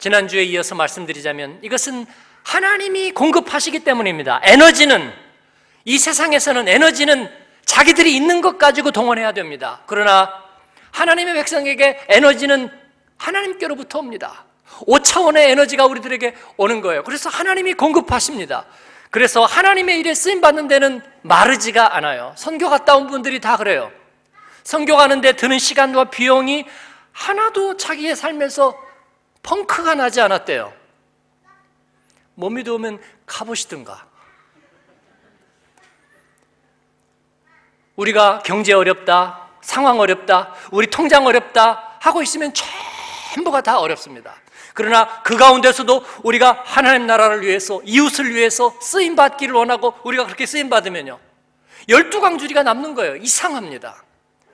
지난주에 0.00 0.42
이어서 0.42 0.74
말씀드리자면 0.74 1.60
이것은 1.62 2.04
하나님이 2.42 3.12
공급하시기 3.12 3.80
때문입니다. 3.80 4.40
에너지는 4.44 5.12
이 5.84 5.98
세상에서는 5.98 6.68
에너지는 6.68 7.30
자기들이 7.64 8.14
있는 8.14 8.40
것 8.40 8.58
가지고 8.58 8.90
동원해야 8.90 9.32
됩니다. 9.32 9.80
그러나 9.86 10.42
하나님의 10.90 11.34
백성에게 11.34 12.00
에너지는 12.08 12.70
하나님께로부터 13.16 13.98
옵니다. 14.00 14.44
5차원의 14.86 15.50
에너지가 15.50 15.86
우리들에게 15.86 16.34
오는 16.56 16.80
거예요. 16.80 17.04
그래서 17.04 17.30
하나님이 17.30 17.74
공급하십니다. 17.74 18.66
그래서 19.10 19.44
하나님의 19.44 20.00
일에 20.00 20.14
쓰임 20.14 20.40
받는 20.40 20.68
데는 20.68 21.02
마르지가 21.22 21.96
않아요. 21.96 22.32
선교 22.36 22.68
갔다 22.68 22.96
온 22.96 23.06
분들이 23.06 23.40
다 23.40 23.56
그래요. 23.56 23.92
성교 24.64 24.96
가는데 24.96 25.32
드는 25.32 25.58
시간과 25.58 26.04
비용이 26.04 26.64
하나도 27.12 27.76
자기의 27.76 28.16
삶에서 28.16 28.74
펑크가 29.42 29.94
나지 29.94 30.20
않았대요. 30.20 30.72
못 32.42 32.50
믿으면 32.50 32.98
가보시든가. 33.24 34.04
우리가 37.94 38.40
경제 38.44 38.72
어렵다, 38.72 39.48
상황 39.60 40.00
어렵다, 40.00 40.52
우리 40.72 40.88
통장 40.88 41.24
어렵다 41.26 41.98
하고 42.00 42.20
있으면 42.20 42.52
전부가 43.32 43.60
다 43.60 43.78
어렵습니다. 43.78 44.34
그러나 44.74 45.22
그 45.22 45.36
가운데서도 45.36 46.04
우리가 46.24 46.62
하나님 46.64 47.06
나라를 47.06 47.42
위해서, 47.42 47.80
이웃을 47.84 48.34
위해서 48.34 48.74
쓰임 48.80 49.14
받기를 49.14 49.54
원하고 49.54 49.94
우리가 50.02 50.24
그렇게 50.24 50.44
쓰임 50.44 50.68
받으면요. 50.68 51.20
열두 51.88 52.20
강주리가 52.20 52.64
남는 52.64 52.96
거예요. 52.96 53.16
이상합니다. 53.16 54.02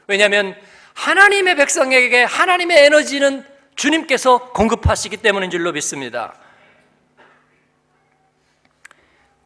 왜냐하면 0.09 0.55
하나님의 0.93 1.57
백성에게 1.57 2.25
하나님의 2.25 2.85
에너지는 2.85 3.47
주님께서 3.77 4.51
공급하시기 4.51 5.17
때문인 5.19 5.51
줄로 5.51 5.73
믿습니다. 5.73 6.35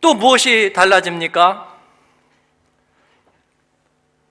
또 0.03 0.15
무엇이 0.15 0.73
달라집니까? 0.75 1.79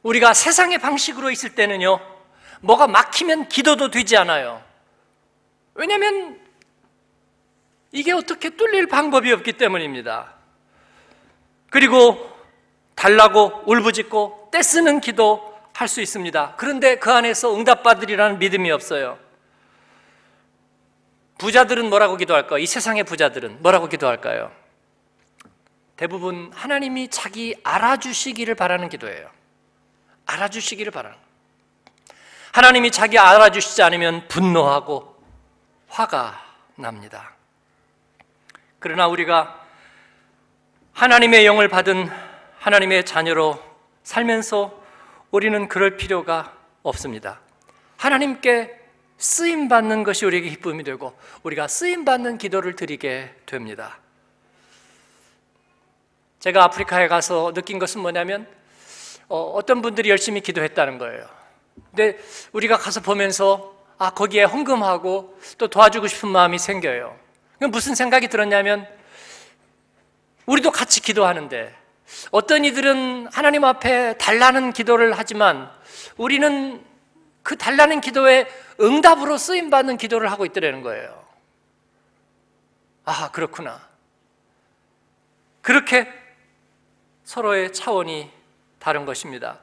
우리가 0.03 0.33
세상의 0.33 0.77
방식으로 0.77 1.31
있을 1.31 1.55
때는요, 1.55 1.99
뭐가 2.59 2.87
막히면 2.87 3.47
기도도 3.47 3.89
되지 3.89 4.17
않아요. 4.17 4.61
왜냐하면 5.73 6.39
이게 7.91 8.11
어떻게 8.11 8.51
뚫릴 8.51 8.87
방법이 8.87 9.31
없기 9.31 9.53
때문입니다. 9.53 10.33
그리고 11.69 12.29
달라고 12.95 13.63
울부짖고 13.65 14.49
떼쓰는 14.51 14.99
기도 14.99 15.49
할 15.73 15.87
수 15.87 16.01
있습니다. 16.01 16.55
그런데 16.57 16.97
그 16.97 17.11
안에서 17.11 17.55
응답받으리라는 17.55 18.37
믿음이 18.37 18.69
없어요. 18.69 19.17
부자들은 21.39 21.89
뭐라고 21.89 22.17
기도할까요? 22.17 22.59
이 22.59 22.67
세상의 22.67 23.03
부자들은 23.05 23.63
뭐라고 23.63 23.87
기도할까요? 23.87 24.60
대부분 26.01 26.51
하나님이 26.55 27.09
자기 27.09 27.53
알아주시기를 27.63 28.55
바라는 28.55 28.89
기도예요. 28.89 29.29
알아주시기를 30.25 30.91
바라는. 30.91 31.15
하나님이 32.53 32.89
자기 32.89 33.19
알아주시지 33.19 33.83
않으면 33.83 34.27
분노하고 34.27 35.15
화가 35.89 36.43
납니다. 36.75 37.35
그러나 38.79 39.05
우리가 39.05 39.63
하나님의 40.93 41.45
영을 41.45 41.67
받은 41.67 42.09
하나님의 42.57 43.05
자녀로 43.05 43.63
살면서 44.01 44.83
우리는 45.29 45.67
그럴 45.67 45.97
필요가 45.97 46.57
없습니다. 46.81 47.41
하나님께 47.97 48.75
쓰임 49.19 49.67
받는 49.67 50.03
것이 50.03 50.25
우리에게 50.25 50.49
기쁨이 50.49 50.83
되고 50.83 51.15
우리가 51.43 51.67
쓰임 51.67 52.05
받는 52.05 52.39
기도를 52.39 52.75
드리게 52.75 53.35
됩니다. 53.45 54.00
제가 56.41 56.63
아프리카에 56.63 57.07
가서 57.07 57.53
느낀 57.53 57.77
것은 57.77 58.01
뭐냐면 58.01 58.47
어, 59.29 59.59
떤 59.65 59.83
분들이 59.83 60.09
열심히 60.09 60.41
기도했다는 60.41 60.97
거예요. 60.97 61.23
근데 61.91 62.17
우리가 62.51 62.77
가서 62.77 62.99
보면서 62.99 63.75
아 63.99 64.09
거기에 64.09 64.43
헌금하고 64.45 65.37
또 65.59 65.67
도와주고 65.67 66.07
싶은 66.07 66.29
마음이 66.29 66.57
생겨요. 66.57 67.15
무슨 67.69 67.93
생각이 67.93 68.27
들었냐면 68.27 68.87
우리도 70.47 70.71
같이 70.71 70.99
기도하는데 70.99 71.75
어떤 72.31 72.65
이들은 72.65 73.27
하나님 73.31 73.63
앞에 73.63 74.17
달라는 74.17 74.73
기도를 74.73 75.13
하지만 75.15 75.69
우리는 76.17 76.83
그 77.43 77.55
달라는 77.55 78.01
기도에 78.01 78.47
응답으로 78.79 79.37
쓰임 79.37 79.69
받는 79.69 79.97
기도를 79.97 80.31
하고 80.31 80.47
있더라는 80.47 80.81
거예요. 80.81 81.23
아, 83.05 83.29
그렇구나. 83.29 83.87
그렇게 85.61 86.20
서로의 87.31 87.71
차원이 87.71 88.29
다른 88.77 89.05
것입니다. 89.05 89.59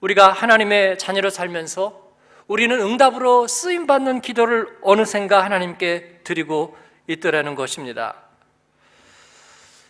우리가 0.00 0.32
하나님의 0.32 0.96
자녀로 0.96 1.28
살면서 1.28 2.08
우리는 2.46 2.80
응답으로 2.80 3.46
쓰임 3.48 3.86
받는 3.86 4.22
기도를 4.22 4.78
어느샌가 4.80 5.44
하나님께 5.44 6.20
드리고 6.24 6.74
있더라는 7.06 7.54
것입니다. 7.54 8.14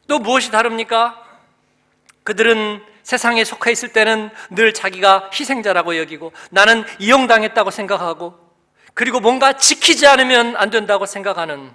또 0.09 0.19
무엇이 0.19 0.51
다릅니까? 0.51 1.25
그들은 2.25 2.83
세상에 3.05 3.45
속해 3.45 3.71
있을 3.71 3.93
때는 3.93 4.31
늘 4.51 4.75
자기가 4.75 5.31
희생자라고 5.33 5.99
여기고 5.99 6.33
나는 6.51 6.83
이용당했다고 6.99 7.71
생각하고 7.71 8.37
그리고 8.95 9.21
뭔가 9.21 9.53
지키지 9.53 10.09
않으면 10.09 10.57
안 10.57 10.71
된다고 10.71 11.07
생각하는 11.07 11.71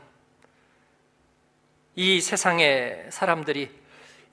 이 1.95 2.19
세상의 2.19 3.05
사람들이 3.11 3.80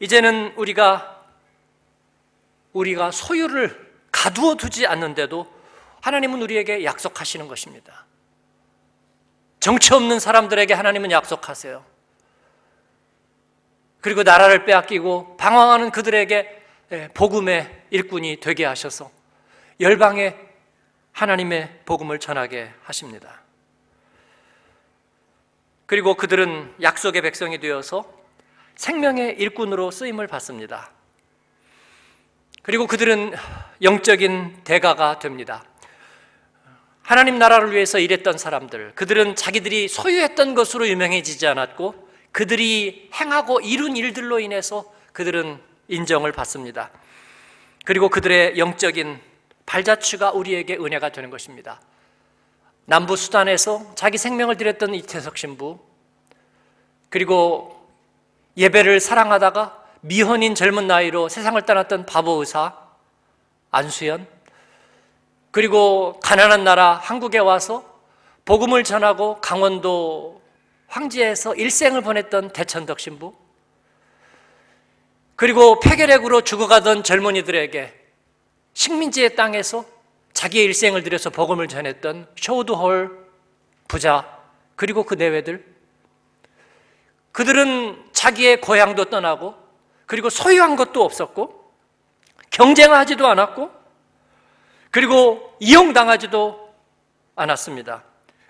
이제는 0.01 0.53
우리가 0.57 1.25
우리가 2.73 3.11
소유를 3.11 3.89
가두어 4.13 4.55
두지 4.55 4.87
않는데도 4.87 5.53
하나님은 6.01 6.41
우리에게 6.43 6.85
약속하시는 6.85 7.49
것입니다. 7.49 8.07
정치 9.61 9.93
없는 9.95 10.21
사람들에게 10.21 10.73
하나님은 10.75 11.11
약속하세요. 11.11 11.85
그리고 14.01 14.23
나라를 14.23 14.65
빼앗기고 14.65 15.37
방황하는 15.37 15.91
그들에게 15.91 16.63
예, 16.91 17.09
복음의 17.13 17.85
일꾼이 17.91 18.41
되게 18.41 18.65
하셔서 18.65 19.11
열방에 19.81 20.35
하나님의 21.13 21.81
복음을 21.85 22.19
전하게 22.19 22.73
하십니다. 22.83 23.43
그리고 25.85 26.15
그들은 26.15 26.75
약속의 26.81 27.23
백성이 27.23 27.59
되어서 27.59 28.18
생명의 28.79 29.35
일꾼으로 29.39 29.91
쓰임을 29.91 30.29
받습니다. 30.29 30.93
그리고 32.63 32.87
그들은 32.87 33.35
영적인 33.83 34.63
대가가 34.63 35.19
됩니다. 35.19 35.65
하나님 37.03 37.39
나라를 37.39 37.73
위해서 37.73 37.99
일했던 37.99 38.39
사람들, 38.39 38.93
그들은 38.95 39.35
자기들이 39.35 39.89
소유했던 39.89 40.55
것으로 40.55 40.87
유명해지지 40.89 41.47
않았고, 41.49 42.09
그들이 42.31 43.11
행하고 43.15 43.61
이룬 43.61 43.97
일들로 43.97 44.39
인해서 44.39 44.85
그들은 45.13 45.61
인정을 45.89 46.31
받습니다. 46.31 46.91
그리고 47.85 48.09
그들의 48.09 48.59
영적인 48.59 49.19
발자취가 49.67 50.31
우리에게 50.33 50.77
은혜가 50.77 51.11
되는 51.11 51.31
것입니다. 51.31 51.81
남부 52.85 53.17
수단에서 53.17 53.93
자기 53.97 54.19
생명을 54.19 54.57
드렸던 54.57 54.95
이태석 54.95 55.37
신부, 55.37 55.81
그리고 57.09 57.78
예배를 58.59 58.99
사랑하다가 58.99 59.85
미혼인 60.01 60.57
젊은 60.57 60.89
나이로 60.89 61.29
세상을 61.29 61.61
떠났던 61.63 62.07
바보 62.07 62.33
의사 62.33 62.75
안수연, 63.71 64.27
그리고 65.53 66.19
가난한 66.21 66.65
나라 66.65 66.95
한국에 66.95 67.39
와서 67.39 67.85
복음을 68.45 68.83
전하고 68.83 69.41
강원도 69.41 70.43
황지에서 70.89 71.55
일생을 71.55 72.01
보냈던 72.01 72.51
대천덕 72.53 72.99
신부, 72.99 73.35
그리고 75.37 75.79
폐결핵으로 75.79 76.41
죽어가던 76.41 77.05
젊은이들에게 77.05 77.95
식민지의 78.75 79.37
땅에서 79.37 79.85
자기의 80.33 80.65
일생을 80.65 81.05
들여서 81.05 81.31
복음을 81.31 81.69
전했던 81.69 82.29
쇼드홀 82.37 83.29
부자, 83.87 84.39
그리고 84.75 85.05
그 85.05 85.15
내외들, 85.15 85.65
그들은 87.33 88.08
자기의 88.19 88.61
고향도 88.61 89.05
떠나고, 89.07 89.55
그리고 90.07 90.29
소유한 90.29 90.75
것도 90.75 91.05
없었고, 91.05 91.73
경쟁하지도 92.51 93.29
않았고, 93.29 93.71
그리고 94.91 95.55
이용당하지도 95.61 96.75
않았습니다. 97.37 98.03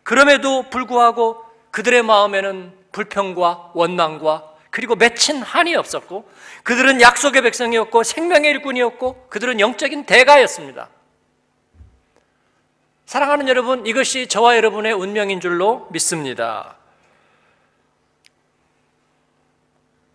그럼에도 0.02 0.62
불구하고 0.70 1.44
그들의 1.70 2.02
마음에는 2.02 2.72
불평과 2.92 3.72
원망과 3.74 4.54
그리고 4.70 4.94
맺힌 4.96 5.42
한이 5.42 5.74
없었고 5.74 6.30
그들은 6.62 7.02
약속의 7.02 7.42
백성이었고 7.42 8.02
생명의 8.02 8.50
일꾼이었고 8.52 9.26
그들은 9.28 9.60
영적인 9.60 10.06
대가였습니다. 10.06 10.88
사랑하는 13.04 13.48
여러분, 13.48 13.86
이것이 13.86 14.28
저와 14.28 14.56
여러분의 14.56 14.92
운명인 14.92 15.40
줄로 15.40 15.88
믿습니다. 15.90 16.77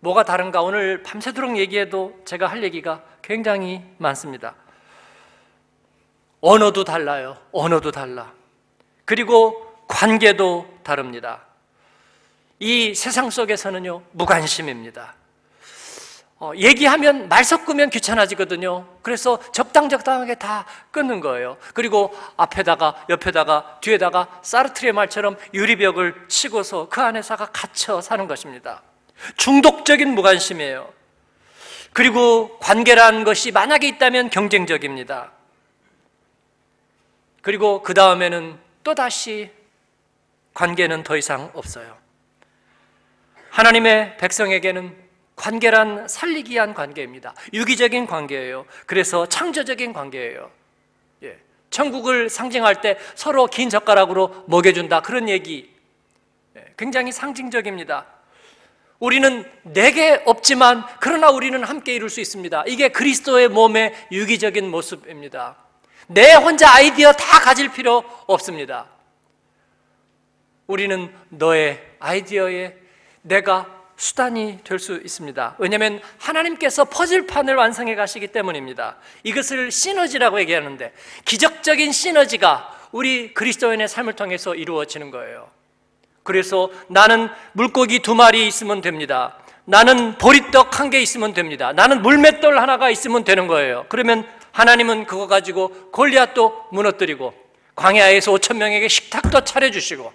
뭐가 0.04 0.22
다른가? 0.22 0.60
오늘 0.60 1.02
밤새도록 1.02 1.56
얘기해도 1.56 2.20
제가 2.26 2.46
할 2.46 2.62
얘기가 2.62 3.02
굉장히 3.22 3.82
많습니다. 3.96 4.54
언어도 6.42 6.84
달라요. 6.84 7.38
언어도 7.52 7.90
달라. 7.90 8.30
그리고 9.06 9.66
관계도 9.88 10.80
다릅니다. 10.82 11.40
이 12.58 12.94
세상 12.94 13.30
속에서는요, 13.30 14.02
무관심입니다. 14.12 15.14
어, 16.38 16.52
얘기하면 16.54 17.28
말 17.30 17.42
섞으면 17.42 17.88
귀찮아지거든요. 17.88 18.86
그래서 19.00 19.38
적당적당하게 19.52 20.34
다 20.34 20.66
끊는 20.90 21.20
거예요. 21.20 21.56
그리고 21.72 22.14
앞에다가, 22.36 23.06
옆에다가, 23.08 23.78
뒤에다가 23.80 24.40
사르트리의 24.42 24.92
말처럼 24.92 25.38
유리벽을 25.54 26.26
치고서 26.28 26.90
그 26.90 27.00
안에서가 27.00 27.46
갇혀 27.46 28.02
사는 28.02 28.26
것입니다. 28.26 28.82
중독적인 29.36 30.14
무관심이에요. 30.14 30.92
그리고 31.92 32.58
관계란 32.58 33.24
것이 33.24 33.52
만약에 33.52 33.86
있다면 33.86 34.30
경쟁적입니다. 34.30 35.32
그리고 37.40 37.82
그 37.82 37.94
다음에는 37.94 38.58
또다시 38.82 39.50
관계는 40.54 41.02
더 41.02 41.16
이상 41.16 41.50
없어요. 41.54 41.96
하나님의 43.50 44.16
백성에게는 44.16 45.04
관계란 45.36 46.08
살리기 46.08 46.52
위한 46.52 46.74
관계입니다. 46.74 47.34
유기적인 47.52 48.06
관계예요. 48.06 48.66
그래서 48.86 49.26
창조적인 49.26 49.92
관계예요. 49.92 50.50
예. 51.22 51.38
천국을 51.70 52.30
상징할 52.30 52.80
때 52.80 52.98
서로 53.14 53.46
긴 53.46 53.68
젓가락으로 53.68 54.44
먹여준다. 54.48 55.02
그런 55.02 55.28
얘기. 55.28 55.72
예. 56.56 56.64
굉장히 56.76 57.12
상징적입니다. 57.12 58.06
우리는 58.98 59.44
내게 59.62 60.22
없지만 60.24 60.84
그러나 61.00 61.30
우리는 61.30 61.62
함께 61.64 61.94
이룰 61.94 62.08
수 62.08 62.20
있습니다. 62.20 62.64
이게 62.66 62.88
그리스도의 62.88 63.48
몸의 63.48 63.94
유기적인 64.12 64.70
모습입니다. 64.70 65.56
내 66.06 66.34
혼자 66.34 66.72
아이디어 66.74 67.12
다 67.12 67.40
가질 67.40 67.72
필요 67.72 68.04
없습니다. 68.26 68.86
우리는 70.66 71.12
너의 71.28 71.82
아이디어에 71.98 72.74
내가 73.22 73.66
수단이 73.96 74.58
될 74.64 74.78
수 74.78 74.96
있습니다. 74.96 75.56
왜냐하면 75.58 76.00
하나님께서 76.18 76.84
퍼즐판을 76.84 77.54
완성해 77.54 77.94
가시기 77.94 78.28
때문입니다. 78.28 78.96
이것을 79.22 79.70
시너지라고 79.70 80.40
얘기하는데 80.40 80.92
기적적인 81.24 81.92
시너지가 81.92 82.88
우리 82.92 83.32
그리스도인의 83.34 83.88
삶을 83.88 84.14
통해서 84.14 84.54
이루어지는 84.54 85.10
거예요. 85.10 85.50
그래서 86.24 86.70
나는 86.88 87.28
물고기 87.52 88.00
두 88.00 88.14
마리 88.16 88.48
있으면 88.48 88.80
됩니다. 88.80 89.38
나는 89.66 90.18
보리떡 90.18 90.78
한 90.80 90.90
개 90.90 91.00
있으면 91.00 91.32
됩니다. 91.32 91.72
나는 91.72 92.02
물맷돌 92.02 92.58
하나가 92.58 92.90
있으면 92.90 93.24
되는 93.24 93.46
거예요. 93.46 93.86
그러면 93.88 94.26
하나님은 94.52 95.06
그거 95.06 95.26
가지고 95.26 95.68
골리앗도 95.92 96.66
무너뜨리고 96.72 97.32
광야에서 97.76 98.32
5천 98.32 98.56
명에게 98.56 98.88
식탁도 98.88 99.44
차려주시고 99.44 100.12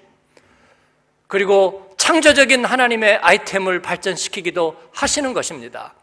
그리고 1.27 1.93
창조적인 1.97 2.65
하나님의 2.65 3.17
아이템을 3.17 3.81
발전시키기도 3.81 4.75
하시는 4.93 5.33
것입니다. 5.33 5.93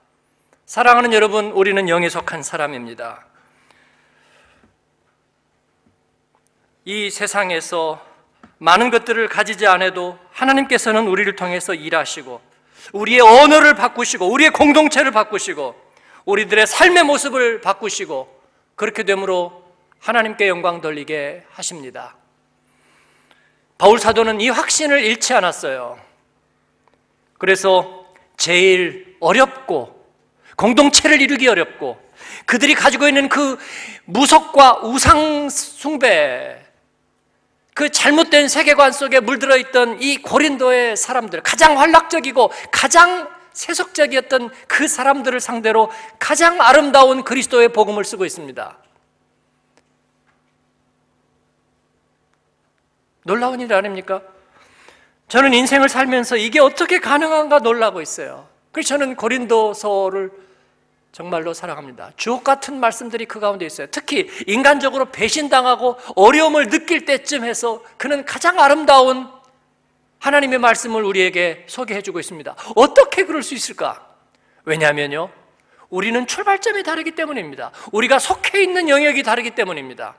사랑하는 0.67 1.13
여러분, 1.13 1.51
우리는 1.53 1.89
영에 1.89 2.09
속한 2.09 2.43
사람입니다. 2.43 3.25
이 6.85 7.11
세상에서 7.11 8.05
많은 8.59 8.91
것들을 8.91 9.29
가지지 9.29 9.67
않아도 9.67 10.19
하나님께서는 10.33 11.07
우리를 11.07 11.35
통해서 11.37 11.75
일하시고 11.75 12.41
우리의 12.93 13.21
언어를 13.21 13.75
바꾸시고 13.75 14.31
우리의 14.31 14.51
공동체를 14.51 15.11
바꾸시고 15.11 15.75
우리들의 16.25 16.67
삶의 16.67 17.05
모습을 17.05 17.61
바꾸시고 17.61 18.41
그렇게 18.75 19.03
되므로 19.03 19.65
하나님께 20.01 20.49
영광 20.49 20.81
돌리게 20.81 21.45
하십니다. 21.51 22.17
바울 23.79 23.99
사도는 23.99 24.41
이 24.41 24.49
확신을 24.49 25.05
잃지 25.05 25.35
않았어요. 25.35 25.99
그래서 27.39 28.07
제일 28.37 29.17
어렵고 29.21 30.07
공동체를 30.57 31.21
이루기 31.21 31.49
어렵고 31.49 32.01
그들이 32.47 32.75
가지고 32.75 33.09
있는 33.09 33.29
그 33.29 33.59
무속과 34.05 34.81
우상 34.83 35.49
숭배 35.51 36.66
그 37.77 37.91
잘못된 37.91 38.49
세계관 38.49 38.91
속에 38.91 39.21
물들어 39.21 39.55
있던 39.59 40.01
이 40.01 40.17
고린도의 40.23 40.97
사람들 40.97 41.43
가장 41.43 41.79
활락적이고 41.79 42.51
가장 42.73 43.29
세속적이었던 43.53 44.49
그 44.67 44.89
사람들을 44.89 45.39
상대로 45.41 45.91
가장 46.19 46.59
아름다운 46.63 47.23
그리스도의 47.23 47.75
복음을 47.75 48.03
쓰고 48.03 48.25
있습니다. 48.25 48.79
놀라운 53.25 53.61
일 53.61 53.71
아닙니까? 53.75 54.23
저는 55.29 55.53
인생을 55.53 55.91
살면서 55.91 56.39
이게 56.39 56.61
어떻게 56.61 56.99
가능한가 56.99 57.59
놀라고 57.59 58.01
있어요. 58.01 58.49
그래서 58.73 58.89
저는 58.89 59.17
고린도서를 59.17 60.31
정말로 61.17 61.55
사랑합니다. 61.55 62.11
주옥 62.19 62.45
같은 62.45 62.79
말씀들이 62.79 63.25
그 63.25 63.41
가운데 63.41 63.65
있어요. 63.65 63.87
특히 63.91 64.29
인간적으로 64.47 65.07
배신당하고 65.07 65.97
어려움을 66.15 66.69
느낄 66.69 67.07
때쯤 67.07 67.43
해서 67.43 67.83
그는 67.97 68.27
가장 68.27 68.61
아름다운 68.61 69.27
하나님의 70.19 70.59
말씀을 70.59 71.03
우리에게 71.03 71.65
소개해 71.71 72.03
주고 72.03 72.21
있습니다. 72.21 72.55
어떻게 72.75 73.25
그럴 73.25 73.43
수 73.43 73.55
있을까? 73.55 74.07
왜냐하면요. 74.67 75.31
우리는 75.89 76.27
출발점이 76.27 76.83
다르기 76.83 77.13
때문입니다. 77.13 77.71
우리가 77.93 78.19
속해 78.19 78.63
있는 78.63 78.91
영역이 78.91 79.23
다르기 79.23 79.53
때문입니다. 79.53 80.17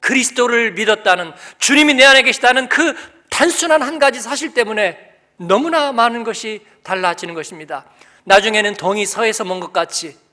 그리스도를 0.00 0.72
믿었다는 0.72 1.32
주님이 1.60 1.94
내 1.94 2.04
안에 2.04 2.20
계시다는 2.20 2.68
그 2.68 2.94
단순한 3.30 3.80
한 3.80 3.98
가지 3.98 4.20
사실 4.20 4.52
때문에 4.52 4.98
너무나 5.38 5.92
많은 5.92 6.24
것이 6.24 6.60
달라지는 6.82 7.32
것입니다. 7.32 7.86
나중에는 8.24 8.74
동이 8.74 9.06
서에서 9.06 9.44
먼 9.44 9.60
것 9.60 9.72
같이 9.72 10.25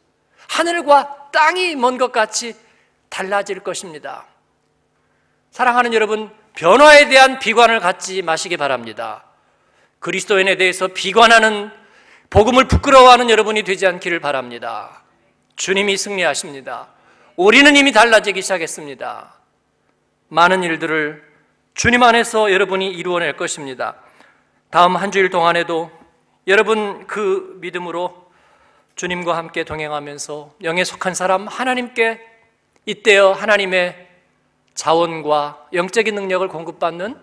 하늘과 0.53 1.31
땅이 1.31 1.75
먼 1.75 1.97
것 1.97 2.11
같이 2.11 2.55
달라질 3.09 3.59
것입니다. 3.59 4.25
사랑하는 5.49 5.93
여러분, 5.95 6.29
변화에 6.53 7.09
대한 7.09 7.39
비관을 7.39 7.79
갖지 7.79 8.21
마시기 8.21 8.55
바랍니다. 8.57 9.23
그리스도인에 9.99 10.55
대해서 10.55 10.89
비관하는 10.89 11.71
복음을 12.29 12.67
부끄러워하는 12.67 13.31
여러분이 13.31 13.63
되지 13.63 13.87
않기를 13.87 14.19
바랍니다. 14.19 15.03
주님이 15.55 15.97
승리하십니다. 15.97 16.89
우리는 17.35 17.75
이미 17.75 17.91
달라지기 17.91 18.43
시작했습니다. 18.43 19.33
많은 20.27 20.63
일들을 20.63 21.23
주님 21.73 22.03
안에서 22.03 22.51
여러분이 22.51 22.91
이루어낼 22.91 23.35
것입니다. 23.37 23.95
다음 24.69 24.97
한 24.97 25.11
주일 25.11 25.31
동안에도 25.31 25.91
여러분 26.45 27.07
그 27.07 27.57
믿음으로 27.59 28.23
주님과 28.95 29.35
함께 29.37 29.63
동행하면서 29.63 30.55
영에 30.63 30.83
속한 30.83 31.13
사람 31.15 31.47
하나님께 31.47 32.21
이때여 32.85 33.31
하나님의 33.31 34.07
자원과 34.75 35.67
영적인 35.73 36.13
능력을 36.15 36.47
공급받는 36.47 37.17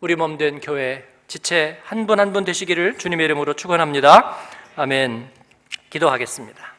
우리 0.00 0.16
몸 0.16 0.36
된 0.38 0.60
교회 0.60 1.04
지체 1.28 1.78
한 1.84 2.06
분 2.06 2.18
한 2.20 2.32
분 2.32 2.44
되시기를 2.44 2.98
주님의 2.98 3.24
이름으로 3.26 3.54
축원합니다. 3.54 4.36
아멘. 4.76 5.30
기도하겠습니다. 5.90 6.72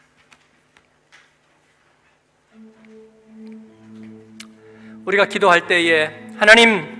우리가 5.05 5.25
기도할 5.25 5.67
때에 5.67 6.11
하나님 6.37 6.91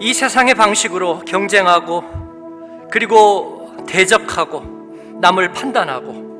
이 0.00 0.12
세상의 0.14 0.54
방식으로 0.54 1.20
경쟁하고 1.20 2.88
그리고 2.90 3.76
대적하고 3.88 4.79
남을 5.20 5.52
판단하고 5.52 6.30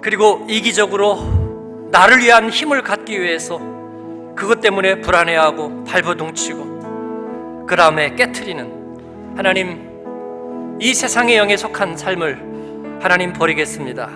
그리고 0.00 0.44
이기적으로 0.48 1.88
나를 1.90 2.18
위한 2.18 2.50
힘을 2.50 2.82
갖기 2.82 3.20
위해서 3.20 3.58
그것 4.34 4.60
때문에 4.60 5.00
불안해하고 5.00 5.84
발버둥치고 5.84 7.64
그 7.66 7.76
다음에 7.76 8.14
깨트리는 8.14 9.34
하나님 9.36 10.76
이 10.80 10.92
세상의 10.92 11.36
영에 11.36 11.56
속한 11.56 11.96
삶을 11.96 12.98
하나님 13.00 13.32
버리겠습니다. 13.32 14.06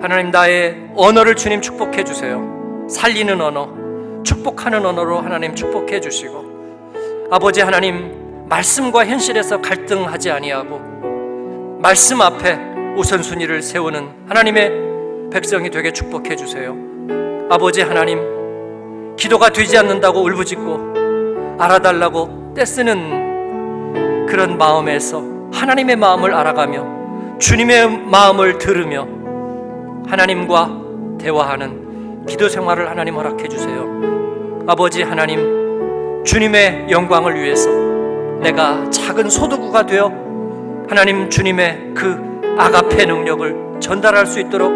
하나님 0.00 0.30
나의 0.30 0.90
언어를 0.94 1.36
주님 1.36 1.60
축복해 1.60 2.04
주세요. 2.04 2.86
살리는 2.88 3.40
언어, 3.40 4.22
축복하는 4.22 4.84
언어로 4.84 5.20
하나님 5.20 5.54
축복해 5.54 6.00
주시고 6.00 7.28
아버지 7.30 7.60
하나님 7.60 8.46
말씀과 8.48 9.06
현실에서 9.06 9.60
갈등하지 9.60 10.30
아니하고 10.30 10.99
말씀 11.80 12.20
앞에 12.20 12.58
우선순위를 12.98 13.62
세우는 13.62 14.26
하나님의 14.28 15.30
백성이 15.32 15.70
되게 15.70 15.90
축복해 15.90 16.36
주세요. 16.36 16.76
아버지 17.48 17.80
하나님 17.80 19.16
기도가 19.16 19.48
되지 19.48 19.78
않는다고 19.78 20.20
울부짖고 20.20 21.56
알아달라고 21.58 22.52
떼쓰는 22.54 24.26
그런 24.26 24.58
마음에서 24.58 25.24
하나님의 25.54 25.96
마음을 25.96 26.34
알아가며 26.34 27.38
주님의 27.38 27.88
마음을 28.08 28.58
들으며 28.58 29.08
하나님과 30.06 31.16
대화하는 31.18 32.26
기도 32.26 32.50
생활을 32.50 32.90
하나님 32.90 33.14
허락해 33.14 33.48
주세요. 33.48 33.88
아버지 34.66 35.02
하나님, 35.02 36.22
주님의 36.24 36.88
영광을 36.90 37.42
위해서 37.42 37.70
내가 38.42 38.90
작은 38.90 39.30
소도구가 39.30 39.86
되어 39.86 40.29
하나님 40.90 41.30
주님의 41.30 41.92
그 41.94 42.18
아가페 42.58 43.06
능력을 43.06 43.78
전달할 43.78 44.26
수 44.26 44.40
있도록 44.40 44.72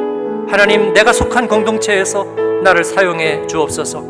하나님 0.48 0.92
내가 0.92 1.12
속한 1.12 1.48
공동체에서 1.48 2.24
나를 2.62 2.84
사용해 2.84 3.48
주옵소서. 3.48 4.04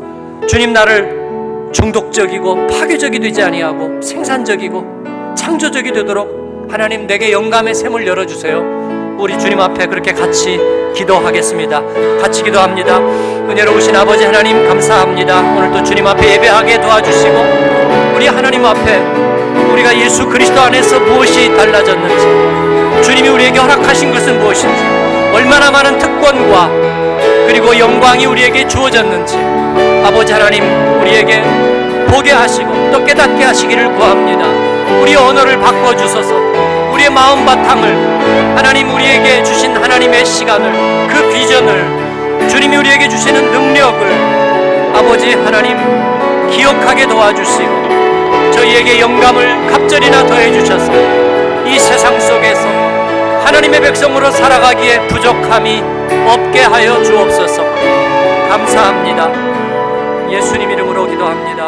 주님 0.47 0.71
나를 0.71 1.71
중독적이고 1.73 2.67
파괴적이 2.67 3.17
되지 3.21 3.41
아니하고 3.41 4.03
생산적이고 4.03 5.33
창조적이 5.35 5.93
되도록 5.93 6.67
하나님 6.69 7.07
내게 7.07 7.31
영감의 7.31 7.73
샘을 7.73 8.05
열어 8.05 8.27
주세요. 8.27 8.61
우리 9.17 9.37
주님 9.39 9.59
앞에 9.59 9.87
그렇게 9.87 10.11
같이 10.11 10.59
기도하겠습니다. 10.93 11.81
같이 12.21 12.43
기도합니다. 12.43 12.97
은혜로우신 12.97 13.95
아버지 13.95 14.25
하나님 14.25 14.67
감사합니다. 14.67 15.39
오늘도 15.39 15.83
주님 15.83 16.05
앞에 16.05 16.33
예배하게 16.33 16.81
도와주시고 16.81 18.13
우리 18.15 18.27
하나님 18.27 18.65
앞에 18.65 18.97
우리가 19.71 19.95
예수 19.97 20.27
그리스도 20.27 20.59
안에서 20.61 20.99
무엇이 20.99 21.47
달라졌는지 21.55 23.03
주님이 23.03 23.29
우리에게 23.29 23.59
허락하신 23.59 24.11
것은 24.11 24.39
무엇인지 24.39 24.83
얼마나 25.33 25.71
많은 25.71 25.97
특권과 25.97 26.69
그리고 27.47 27.77
영광이 27.77 28.25
우리에게 28.25 28.67
주어졌는지 28.67 29.37
아버지 30.05 30.33
하나님 30.33 30.63
우리에게 31.01 31.41
보게 32.07 32.31
하시고 32.31 32.91
또 32.91 33.03
깨닫게 33.03 33.43
하시기를 33.43 33.95
구합니다. 33.95 34.45
우리 35.01 35.15
언어를 35.15 35.59
바꿔 35.59 35.95
주소서. 35.95 36.64
우리의 37.05 37.09
마음 37.11 37.45
바탕을 37.45 38.55
하나님 38.57 38.89
우리에게 38.93 39.43
주신 39.43 39.75
하나님의 39.75 40.25
시간을 40.25 41.07
그 41.07 41.29
비전을 41.31 42.47
주님이 42.49 42.77
우리에게 42.77 43.07
주시는 43.07 43.51
능력을 43.51 44.91
아버지 44.95 45.33
하나님 45.33 45.77
기억하게 46.49 47.05
도와주시고 47.07 48.51
저희에게 48.51 48.99
영감을 48.99 49.67
갑절이나 49.67 50.25
더해 50.25 50.51
주셔서 50.51 50.91
이 51.65 51.77
세상 51.77 52.19
속에서 52.19 52.67
하나님의 53.43 53.81
백성으로 53.81 54.31
살아가기에 54.31 55.07
부족함이 55.07 55.83
없게 56.27 56.61
하여 56.61 57.03
주옵소서. 57.03 57.63
감사합니다. 58.49 59.31
예수님 60.31 60.71
이름으로 60.71 61.07
기도합니다. 61.07 61.64